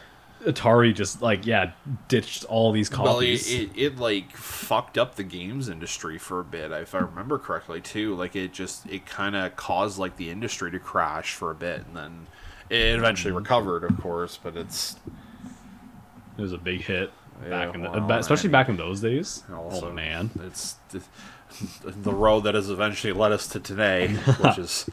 [0.45, 1.73] Atari just like yeah
[2.09, 6.41] ditched all these Well, it, copies it, it like fucked up the games industry for
[6.41, 8.15] a bit, if I remember correctly too.
[8.15, 11.87] Like it just it kind of caused like the industry to crash for a bit,
[11.87, 12.27] and then
[12.71, 13.39] it eventually Mm-hmm.
[13.39, 14.39] recovered, of course.
[14.43, 14.97] But it's
[16.39, 17.13] it was a big hit
[17.45, 20.77] Yeah, back in the, well, especially I back in those days also oh man it's
[20.91, 21.03] the,
[21.85, 24.09] the road that has eventually led us to today,
[24.41, 24.89] which is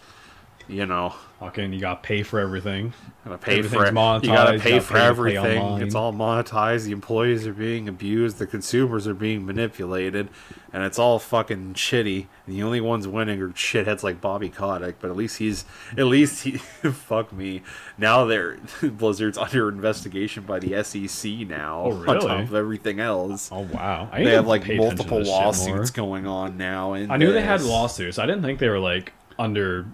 [0.70, 2.93] you know Fucking, you got to pay for everything.
[3.24, 3.93] gotta pay for it.
[3.93, 5.82] monetized, You gotta you pay gotta for pay to pay everything.
[5.82, 6.84] It's all monetized.
[6.84, 8.39] The employees are being abused.
[8.39, 10.28] The consumers are being manipulated,
[10.74, 12.28] and it's all fucking shitty.
[12.45, 14.99] And the only ones winning are shitheads like Bobby Kotick.
[14.99, 15.63] But at least he's
[15.97, 17.61] at least he fuck me.
[17.97, 21.84] Now they're Blizzard's under investigation by the SEC now.
[21.86, 22.28] Oh, On really?
[22.28, 23.49] top of everything else.
[23.49, 24.09] Oh wow!
[24.11, 26.91] I They have like pay attention to multiple this lawsuits going on now.
[26.91, 28.20] And I knew they had lawsuits.
[28.20, 29.86] I didn't think they were like under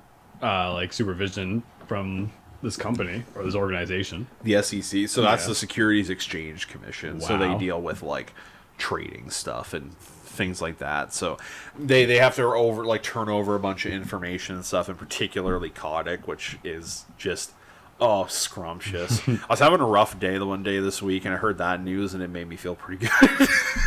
[0.45, 2.31] uh, like supervision from
[2.61, 4.27] this company or this organization.
[4.43, 5.07] the SEC.
[5.09, 5.49] So that's Yeah.
[5.49, 7.19] the Securities Exchange Commission.
[7.21, 8.33] So they deal with like
[8.77, 11.13] trading stuff and things like that.
[11.13, 11.37] So
[11.77, 14.97] they they have to over like turn over a bunch of information and stuff, and
[14.97, 17.51] particularly Kotick, which is just
[17.99, 19.27] oh scrumptious.
[19.27, 21.81] I was having a rough day the one day this week, and I heard that
[21.83, 23.11] news, and it made me feel pretty good.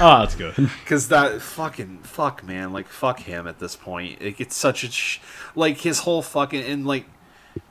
[0.01, 0.55] Oh, that's good.
[0.81, 4.21] Because that fucking fuck man, like fuck him at this point.
[4.21, 5.21] It gets such a sh-
[5.55, 7.07] like his whole fucking and like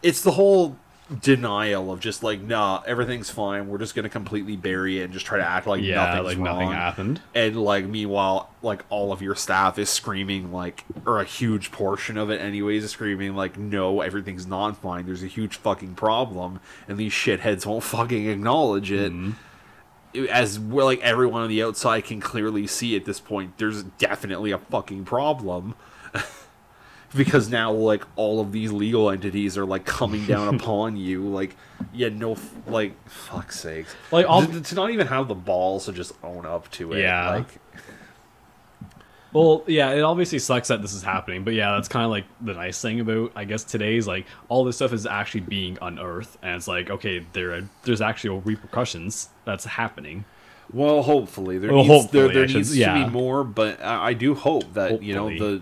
[0.03, 0.77] it's the whole
[1.21, 3.67] denial of just like nah, everything's fine.
[3.67, 6.37] We're just gonna completely bury it and just try to act like yeah, nothing's like
[6.37, 6.45] wrong.
[6.45, 7.21] nothing happened.
[7.33, 12.17] And like meanwhile, like all of your staff is screaming like, or a huge portion
[12.17, 15.05] of it, anyways, is screaming like, no, everything's not fine.
[15.05, 20.25] There's a huge fucking problem, and these shitheads won't fucking acknowledge it mm-hmm.
[20.29, 24.51] as well, like everyone on the outside can clearly see at this point, there's definitely
[24.51, 25.75] a fucking problem.
[27.15, 31.23] because now, like, all of these legal entities are, like, coming down upon you.
[31.27, 31.55] Like,
[31.93, 33.95] yeah, no, f- like, fuck's sakes.
[34.11, 37.01] Like, all- to, to not even have the balls to just own up to it.
[37.01, 37.35] Yeah.
[37.35, 37.47] Like,
[39.33, 42.25] Well, yeah, it obviously sucks that this is happening, but yeah, that's kind of like
[42.41, 46.37] the nice thing about I guess today's like all this stuff is actually being unearthed,
[46.41, 50.23] and it's like okay, there are, there's actual repercussions that's happening.
[50.73, 53.03] Well, hopefully there Well, needs, there, hopefully, there should- needs to yeah.
[53.05, 55.61] be more, but I, I do hope that you know the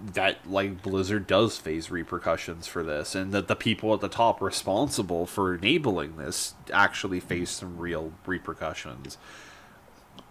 [0.00, 4.40] that like Blizzard does face repercussions for this, and that the people at the top
[4.40, 9.18] responsible for enabling this actually face some real repercussions.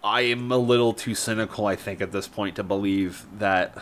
[0.02, 3.76] I am a little too cynical, I think, at this point to believe that.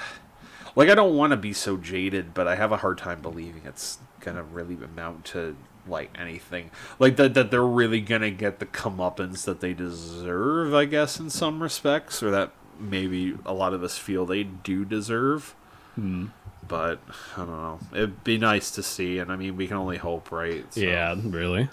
[0.74, 3.62] Like, I don't want to be so jaded, but I have a hard time believing
[3.64, 5.56] it's gonna really amount to
[5.86, 6.70] like anything.
[6.98, 11.30] Like that that they're really gonna get the comeuppance that they deserve, I guess, in
[11.30, 15.54] some respects, or that maybe a lot of us feel they do deserve.
[15.96, 16.26] Hmm.
[16.68, 17.00] But
[17.34, 17.78] I don't know.
[17.92, 20.64] It'd be nice to see, and I mean, we can only hope, right?
[20.72, 21.68] So- Yeah, really.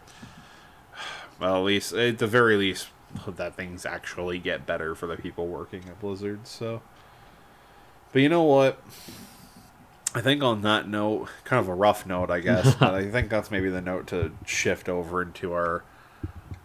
[1.39, 2.87] well, at least at the very least,
[3.27, 6.47] that things actually get better for the people working at Blizzard.
[6.47, 6.81] So,
[8.11, 8.81] but you know what?
[10.15, 13.29] I think on that note, kind of a rough note, I guess, but I think
[13.29, 15.83] that's maybe the note to shift over into our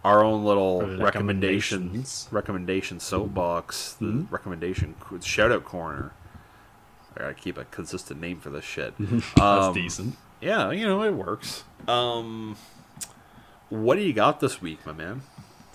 [0.05, 2.27] our own little recommendation Recommendations.
[2.31, 4.23] recommendation soapbox, the hmm?
[4.29, 6.13] recommendation shout out corner.
[7.19, 8.93] I gotta keep a consistent name for this shit.
[8.99, 10.15] That's Um, decent.
[10.41, 11.63] Yeah, you know it works.
[11.87, 12.55] Um,
[13.69, 15.21] what do you got this week, my man?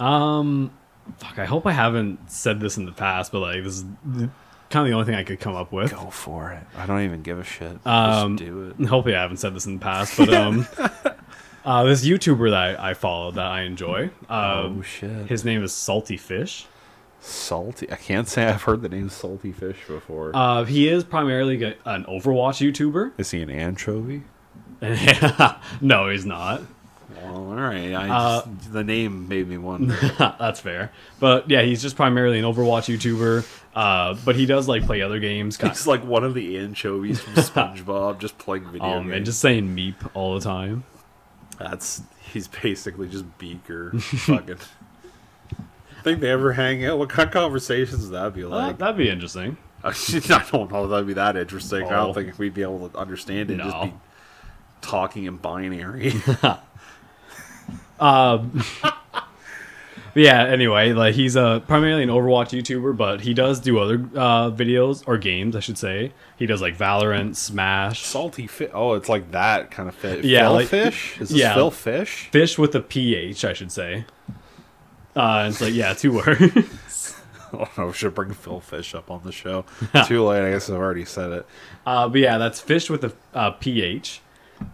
[0.01, 0.70] Um,
[1.18, 1.38] fuck.
[1.38, 3.84] I hope I haven't said this in the past, but like this is
[4.70, 5.92] kind of the only thing I could come up with.
[5.92, 6.62] Go for it.
[6.78, 7.78] I don't even give a shit.
[7.86, 8.86] Um, Just do it.
[8.86, 10.66] Hopefully, I haven't said this in the past, but um,
[11.64, 14.05] uh, this YouTuber that I, I follow that I enjoy.
[14.30, 15.26] Um, oh shit.
[15.26, 16.66] his name is Salty Fish.
[17.25, 17.91] Salty.
[17.91, 20.31] I can't say I've heard the name Salty Fish before.
[20.35, 23.12] Uh, he is primarily an Overwatch YouTuber.
[23.18, 24.22] Is he an anchovy?
[25.81, 26.62] no, he's not.
[27.16, 27.93] Well, all right.
[27.95, 29.97] I Uh, the name made me wonder.
[30.18, 30.93] That's fair.
[31.20, 33.47] But yeah, he's just primarily an Overwatch YouTuber.
[33.75, 35.57] Uh, but he does like play other games.
[35.61, 39.12] He's like one of the anchovies from SpongeBob, just playing video Oh games.
[39.14, 40.85] and just saying meep all the time.
[41.59, 42.03] That's
[42.33, 43.93] he's basically just Beaker.
[43.99, 44.57] fucking.
[46.05, 46.98] Think they ever hang out?
[46.98, 48.78] What kind of conversations would that be Uh, like?
[48.78, 49.57] that'd be interesting.
[49.84, 49.92] I
[50.52, 51.84] don't know if that'd be that interesting.
[51.86, 53.57] I don't think we'd be able to understand it.
[53.59, 53.92] Just be
[54.82, 56.12] talking in binary.
[58.00, 58.62] Um,
[60.16, 60.42] yeah.
[60.44, 65.05] Anyway, like he's a primarily an Overwatch YouTuber, but he does do other uh, videos
[65.07, 66.12] or games, I should say.
[66.36, 68.70] He does like Valorant, Smash, Salty fish.
[68.74, 70.24] Oh, it's like that kind of fish.
[70.24, 71.20] Yeah, Phil like- fish.
[71.20, 71.55] Is this yeah.
[71.55, 72.28] Phil fish?
[72.32, 74.05] Fish with a PH, I should say.
[75.14, 77.14] Uh, it's like yeah, two words.
[77.78, 79.64] Oh, we should bring Phil Fish up on the show.
[80.06, 80.44] Too late.
[80.44, 81.46] I guess I've already said it.
[81.86, 84.20] Uh, but yeah, that's fish with a uh, ph,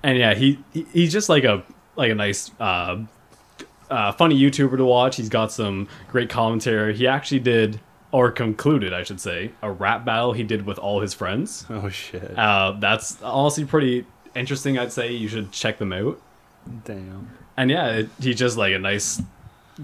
[0.03, 1.63] and yeah, he, he he's just like a
[1.97, 3.03] like a nice uh,
[3.91, 5.17] uh, funny YouTuber to watch.
[5.17, 6.97] He's got some great commentary.
[6.97, 7.81] He actually did
[8.13, 11.67] or concluded, I should say, a rap battle he did with all his friends.
[11.71, 12.39] Oh shit!
[12.39, 14.79] Uh, that's honestly pretty interesting.
[14.79, 16.21] I'd say you should check them out.
[16.85, 17.29] Damn.
[17.57, 19.21] And yeah, it, he's just like a nice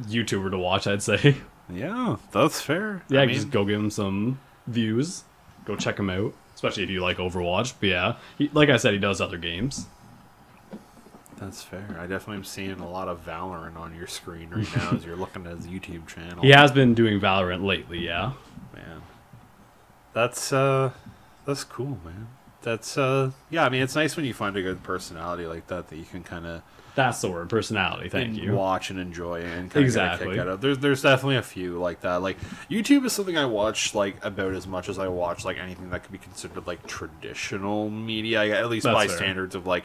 [0.05, 0.87] YouTuber to watch.
[0.87, 1.37] I'd say.
[1.69, 3.03] Yeah, that's fair.
[3.09, 5.25] Yeah, I mean, just go give him some views.
[5.65, 7.75] Go check him out, especially if you like Overwatch.
[7.81, 9.87] But yeah, he, like I said, he does other games.
[11.39, 11.97] that's fair.
[11.99, 15.17] I definitely am seeing a lot of Valorant on your screen right now as you're
[15.17, 16.43] looking at his YouTube channel.
[16.43, 18.33] He has been doing Valorant lately, yeah.
[18.73, 19.03] man.
[20.13, 20.93] That's uh,
[21.45, 22.29] that's cool, man.
[22.63, 23.65] That's uh, yeah.
[23.65, 26.23] I mean, it's nice when you find a good personality like that that you can
[26.23, 26.63] kind of
[26.97, 28.09] That's the word, personality.
[28.09, 28.55] Thank you.
[28.55, 30.27] watch and enjoy and kind Exactly.
[30.29, 30.61] of kick out of.
[30.63, 32.23] There's there's definitely a few like that.
[32.23, 32.39] Like
[32.71, 36.03] YouTube is something I watch like about as much as I watch like anything that
[36.03, 39.17] could be considered like traditional media, at least That's by fair.
[39.19, 39.85] standards of like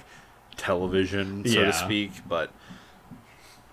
[0.57, 1.65] television, so Yeah.
[1.65, 2.11] to speak.
[2.27, 2.49] But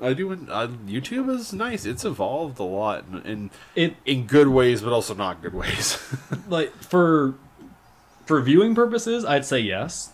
[0.00, 0.32] I do.
[0.32, 1.84] Uh, YouTube is nice.
[1.84, 5.98] It's evolved a lot in, in It in good ways, but also not good ways.
[6.48, 7.34] like for
[8.26, 10.12] for viewing purposes, I'd say yes.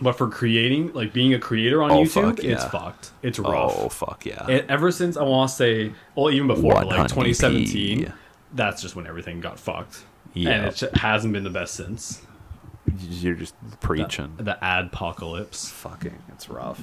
[0.00, 3.10] But for creating, like being a creator on Oh, YouTube, fuck, it's fucked.
[3.22, 3.74] It's rough.
[3.76, 4.46] Oh fuck yeah!
[4.48, 7.08] It, ever since I want to say, well, even before like 100p.
[7.08, 8.12] 2017,
[8.54, 10.04] that's just when everything got fucked.
[10.32, 12.22] Yeah, and it just hasn't been the best since.
[12.98, 14.34] You're just preaching.
[14.38, 15.68] The adpocalypse.
[15.68, 16.82] fucking it's rough.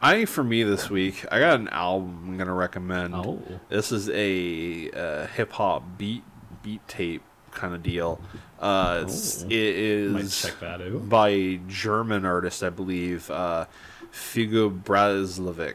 [0.00, 3.14] I think for me this week, I got an album I'm gonna recommend.
[3.14, 3.42] Oh.
[3.68, 6.24] This is a uh, hip hop beat
[6.62, 7.22] beat tape
[7.52, 8.20] kind of deal.
[8.64, 9.46] Uh, Oh.
[9.46, 11.08] it is check that out.
[11.08, 13.66] by German artist, I believe, uh,
[14.12, 15.74] Figo Brazlovic.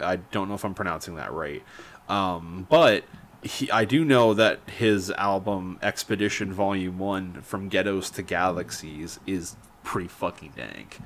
[0.00, 1.62] I don't know if I'm pronouncing that right,
[2.08, 3.04] um, but
[3.42, 9.54] he, I do know that his album Expedition Volume One, From Ghettos to Galaxies, is
[9.84, 10.98] pretty fucking dank.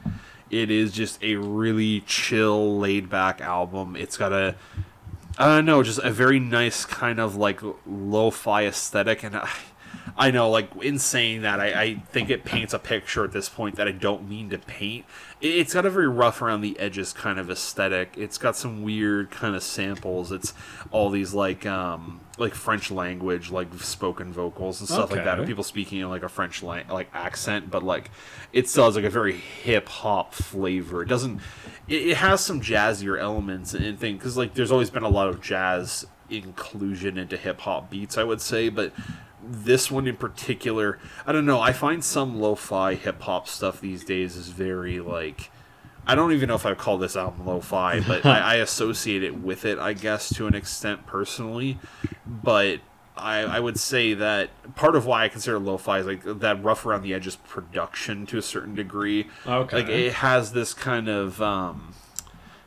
[0.50, 3.96] It is just a really chill, laid back album.
[3.96, 4.54] It's got a
[5.38, 9.48] I don't know, just a very nice kind of like lo-fi aesthetic, and I,
[10.20, 13.48] I know, like in saying that, I, I think it paints a picture at this
[13.48, 15.04] point that I don't mean to paint.
[15.40, 18.14] It, it's got a very rough around the edges kind of aesthetic.
[18.16, 20.32] It's got some weird kind of samples.
[20.32, 20.54] It's
[20.90, 25.46] all these like um like French language, like spoken vocals and stuff like that, and
[25.46, 28.10] people speaking in like a French lang- like accent, but like
[28.52, 31.02] it still has like a very hip hop flavor.
[31.02, 31.40] It doesn't.
[31.86, 35.28] It, it has some jazzier elements and things because like there's always been a lot
[35.28, 38.92] of jazz inclusion into hip hop beats, I would say, but
[39.48, 41.60] this one in particular, I don't know.
[41.60, 45.50] I find some lo-fi hip hop stuff these days is very like.
[46.06, 49.22] I don't even know if I would call this album lo-fi, but I, I associate
[49.22, 51.78] it with it, I guess, to an extent personally.
[52.26, 52.80] But
[53.18, 56.86] I, I would say that part of why I consider lo-fi is like that rough
[56.86, 59.28] around the edges production to a certain degree.
[59.46, 59.76] Okay.
[59.76, 61.94] Like it has this kind of um,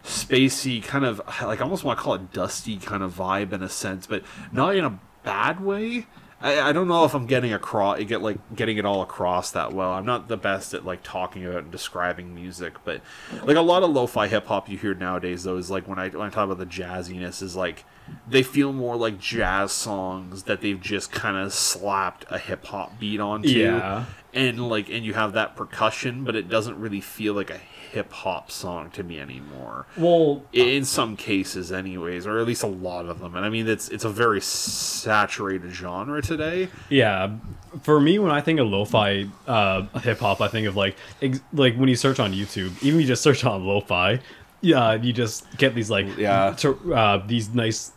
[0.03, 3.63] spacey kind of like I almost want to call it dusty kind of vibe in
[3.63, 6.05] a sense, but not in a bad way.
[6.41, 9.73] I, I don't know if I'm getting across get like getting it all across that
[9.73, 9.91] well.
[9.91, 13.01] I'm not the best at like talking about and describing music, but
[13.43, 16.09] like a lot of lo-fi hip hop you hear nowadays though is like when I
[16.09, 17.85] when I talk about the jazziness is like
[18.27, 22.99] they feel more like jazz songs that they've just kind of slapped a hip hop
[22.99, 24.05] beat onto Yeah.
[24.33, 27.57] And like and you have that percussion but it doesn't really feel like a
[27.91, 29.85] hip hop song to me anymore.
[29.97, 33.35] Well, in some cases anyways or at least a lot of them.
[33.35, 36.69] And i mean it's it's a very saturated genre today.
[36.89, 37.35] Yeah,
[37.83, 41.41] for me, when I think of lo-fi uh, hip hop, I think of like ex-
[41.53, 44.19] like when you search on YouTube, even if you just search on lo-fi,
[44.61, 46.53] yeah, you just get these like Yeah.
[46.57, 47.91] to, uh, these nice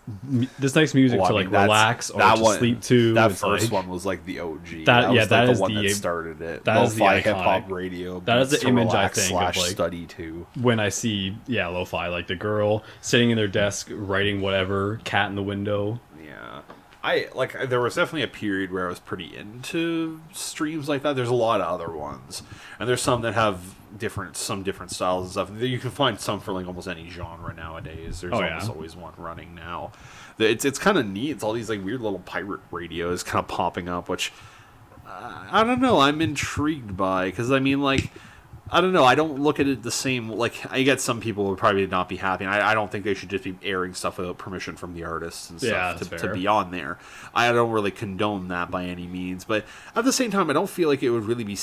[0.58, 3.14] this nice music Well, to like that's- relax or that to one- sleep to.
[3.14, 5.58] that first like- one was like the og That- was yeah, like that the is
[5.60, 8.94] one the- that started it that is the hip hop radio that is the image
[8.94, 13.30] I think of, like- study to when I see yeah lo-fi, like the girl sitting
[13.30, 16.00] in their desk writing whatever, cat in the window.
[16.24, 16.60] Yeah.
[17.02, 21.14] I like there was definitely a period where I was pretty into streams like that.
[21.16, 22.42] There's a lot of other ones.
[22.80, 25.62] And there's some that have different some different styles and stuff.
[25.62, 28.20] You can find some for like almost any genre nowadays.
[28.20, 28.54] There's Oh, yeah.
[28.54, 29.92] almost always one running now.
[30.38, 31.30] It's it's kind of neat.
[31.30, 34.32] It's all these like weird little pirate radios kind of popping up which
[35.06, 36.00] uh, I don't know.
[36.00, 38.10] I'm intrigued by because I mean, like,
[38.70, 39.04] I don't know.
[39.04, 40.30] I don't look at it the same.
[40.30, 42.44] Like, I get some people would probably not be happy.
[42.44, 45.04] And I, I don't think they should just be airing stuff without permission from the
[45.04, 46.98] artists and stuff that's to, to be on there.
[47.34, 49.44] I don't really condone that by any means.
[49.44, 51.54] But at the same time, I don't feel like it would really be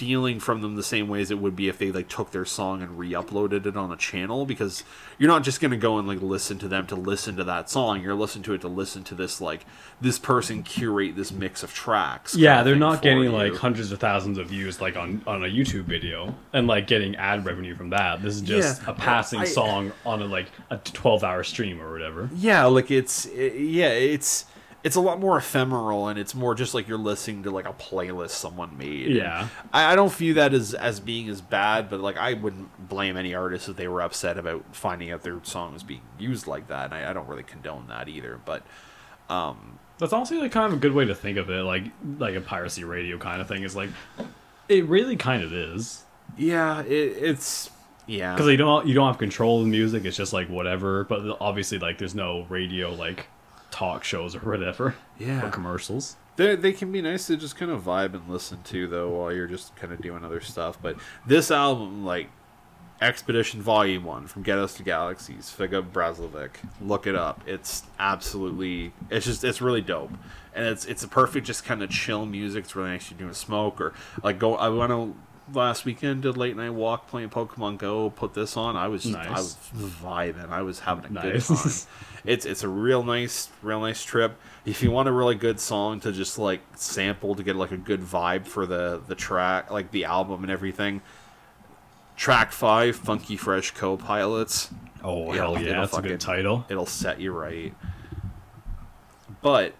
[0.00, 2.46] stealing from them the same way as it would be if they like took their
[2.46, 4.82] song and re-uploaded it on a channel because
[5.18, 7.68] you're not just going to go and like listen to them to listen to that
[7.68, 9.66] song you're listening to it to listen to this like
[10.00, 13.30] this person curate this mix of tracks Yeah, they're not getting you.
[13.30, 17.14] like hundreds of thousands of views like on on a YouTube video and like getting
[17.16, 18.22] ad revenue from that.
[18.22, 21.78] This is just Yeah, a passing I- song on a like a 12 hour stream
[21.78, 22.30] or whatever.
[22.36, 24.46] yeah like it's i yeah it's
[24.82, 27.72] it's a lot more ephemeral and it's more just like you're listening to like a
[27.72, 29.48] playlist someone made Yeah.
[29.72, 33.16] I, I don't view that as as being as bad but like i wouldn't blame
[33.16, 36.68] any artist if they were upset about finding out their song was being used like
[36.68, 38.62] that and i, I don't really condone that either but
[39.28, 41.84] um That's honestly like kind of a good way to think of it, like
[42.18, 43.62] like a piracy radio kind of thing.
[43.64, 43.90] Is like
[44.68, 46.04] it really kind of is
[46.38, 46.88] yeah it,
[47.20, 47.70] it's
[48.06, 50.04] yeah because you don't you don't have control of the music.
[50.06, 51.04] It's just like whatever.
[51.04, 53.26] But obviously, like there's no radio like
[53.80, 54.94] talk shows or whatever.
[55.18, 55.46] Yeah.
[55.46, 56.16] Or commercials.
[56.36, 59.32] They they can be nice to just kind of vibe and listen to though while
[59.32, 60.78] you're just kind of doing other stuff.
[60.80, 62.28] But this album, like
[63.00, 66.50] Expedition Volume One from Ghettos to Galaxies, Figa Brazlovic,
[66.80, 67.42] look it up.
[67.46, 70.12] It's absolutely it's just it's really dope.
[70.54, 72.64] And it's it's a perfect just kind of chill music.
[72.64, 74.56] It's really nice to do a smoke or like go.
[74.56, 75.14] I to
[75.52, 78.10] last weekend did late night walk playing Pokemon Go.
[78.10, 78.76] Put this on.
[78.76, 80.50] I was I was vibing.
[80.50, 81.48] I was having a Nice.
[81.48, 81.70] good time
[82.26, 85.98] it's it's a real nice real nice trip if you want a really good song
[86.00, 89.90] to just like sample to get like a good vibe for the the track like
[89.90, 91.00] the album and everything
[92.16, 94.68] track five funky fresh co-pilots
[95.02, 96.66] Oh It'll- hell yeah, that's a good title.
[96.68, 97.72] it'll set you right
[99.40, 99.72] but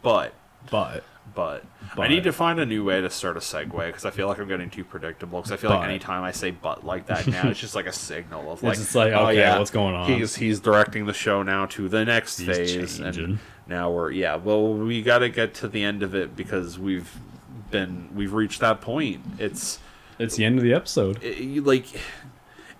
[0.00, 0.32] but
[0.70, 1.04] But
[1.34, 1.64] but,
[1.96, 4.38] I need to find a new way to start a segue because I feel like
[4.38, 5.40] I'm getting too predictable.
[5.40, 5.88] Because I feel like But.
[5.88, 8.94] anytime I say "but" like that now, it's just like a signal of like, just
[8.94, 10.06] like, oh okay, yeah, what's going on?
[10.10, 13.24] He's he's directing the show now to the next He's phase, changing.
[13.24, 14.36] and now we're yeah.
[14.36, 17.18] Well, we got to get to the end of it because we've
[17.70, 19.20] been we've reached that point.
[19.38, 19.78] It's
[20.18, 21.22] it's the end of the episode.
[21.22, 21.86] it, like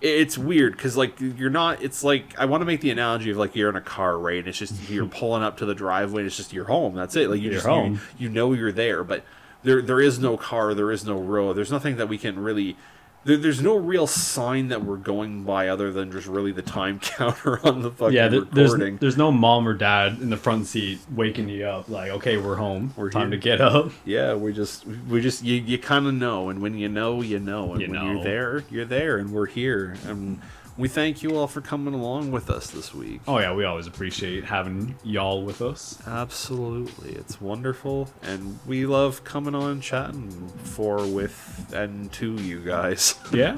[0.01, 3.37] it's weird because like you're not it's like i want to make the analogy of
[3.37, 6.21] like you're in a car right and it's just you're pulling up to the driveway
[6.21, 7.93] and it's just your home that's it like you You're just home.
[7.93, 9.23] You, you know you're there but
[9.63, 12.75] there there is no car there is no road there's nothing that we can really
[13.23, 16.99] there, there's no real sign that we're going by other than just really the time
[17.01, 18.97] counter on the fucking yeah, there, there's recording.
[18.97, 22.55] there's no mom or dad in the front seat waking you up like, okay, we're
[22.55, 22.93] home.
[22.97, 23.91] We're time here." to get up.
[24.05, 27.39] yeah, we just we just you, you kind of know, and when you know, you
[27.39, 28.11] know, and You when know.
[28.13, 30.41] you're there, you're there, and we're here, and
[30.81, 33.21] we thank you all for coming along with us this week.
[33.27, 36.01] Oh yeah, we always appreciate having y'all with us.
[36.07, 42.59] Absolutely, it's wonderful, and we love coming on and chatting for, with, and to you
[42.59, 43.15] guys.
[43.31, 43.57] Yeah.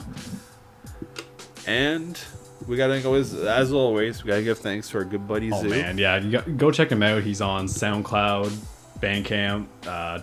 [1.65, 2.19] And
[2.67, 4.23] we gotta go as, as always.
[4.23, 5.69] We gotta give thanks to our good buddy Oh Zoo.
[5.69, 7.23] man, yeah, got, go check him out.
[7.23, 8.49] He's on SoundCloud,
[8.99, 10.19] Bandcamp, uh,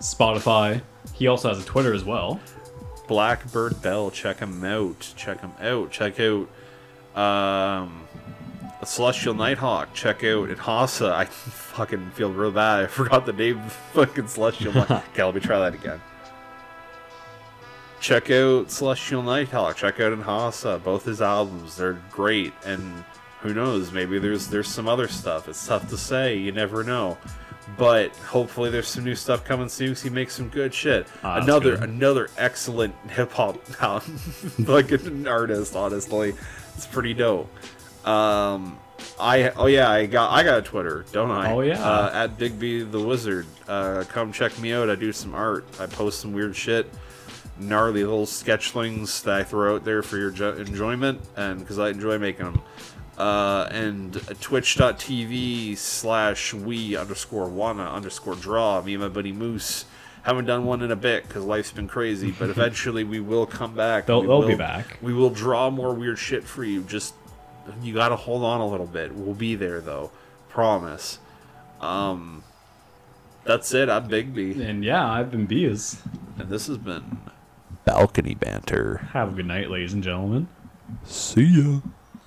[0.00, 0.80] Spotify.
[1.14, 2.40] He also has a Twitter as well.
[3.10, 4.12] Blackbird Bell.
[4.12, 5.14] Check him out.
[5.16, 5.90] Check him out.
[5.90, 6.48] Check out
[7.20, 8.06] um,
[8.84, 9.92] Celestial Nighthawk.
[9.94, 11.10] Check out Inhasa.
[11.10, 12.84] I fucking feel real bad.
[12.84, 14.90] I forgot the name of fucking Celestial Night.
[15.12, 16.00] okay, let me try that again.
[18.00, 19.74] Check out Celestial Nighthawk.
[19.74, 20.80] Check out Inhasa.
[20.80, 21.76] Both his albums.
[21.76, 22.52] They're great.
[22.64, 23.02] And
[23.40, 23.90] who knows?
[23.90, 25.48] Maybe there's there's some other stuff.
[25.48, 26.36] It's tough to say.
[26.36, 27.18] You never know.
[27.76, 31.06] But hopefully there's some new stuff coming soon he makes some good shit.
[31.22, 31.88] Ah, another good.
[31.88, 35.76] another excellent hip hop fucking artist.
[35.76, 36.34] Honestly,
[36.76, 37.48] it's pretty dope.
[38.06, 38.78] Um,
[39.18, 41.52] I oh yeah, I got I got a Twitter, don't I?
[41.52, 41.82] Oh, yeah.
[41.82, 43.46] uh, at Bigby the Wizard.
[43.68, 44.90] Uh, come check me out.
[44.90, 45.64] I do some art.
[45.78, 46.90] I post some weird shit,
[47.58, 51.90] gnarly little sketchlings that I throw out there for your jo- enjoyment, and because I
[51.90, 52.62] enjoy making them.
[53.20, 58.80] Uh, and twitch.tv slash we underscore wanna underscore draw.
[58.80, 59.84] Me and my buddy Moose
[60.22, 63.74] haven't done one in a bit because life's been crazy, but eventually we will come
[63.74, 64.06] back.
[64.06, 64.96] They'll- We they'll be back.
[65.02, 66.82] We will draw more weird shit for you.
[66.82, 67.12] Just
[67.82, 69.14] you gotta hold on a little bit.
[69.14, 70.10] We'll be there though,
[70.48, 71.18] promise.
[71.80, 72.42] Um,
[73.44, 73.88] that's it.
[73.90, 76.00] I'm Bigby, And yeah, I've been Beas.
[76.38, 77.18] and this has been
[77.84, 79.08] balcony banter.
[79.12, 80.48] Have a good night, ladies and gentlemen.
[81.04, 81.80] See ya.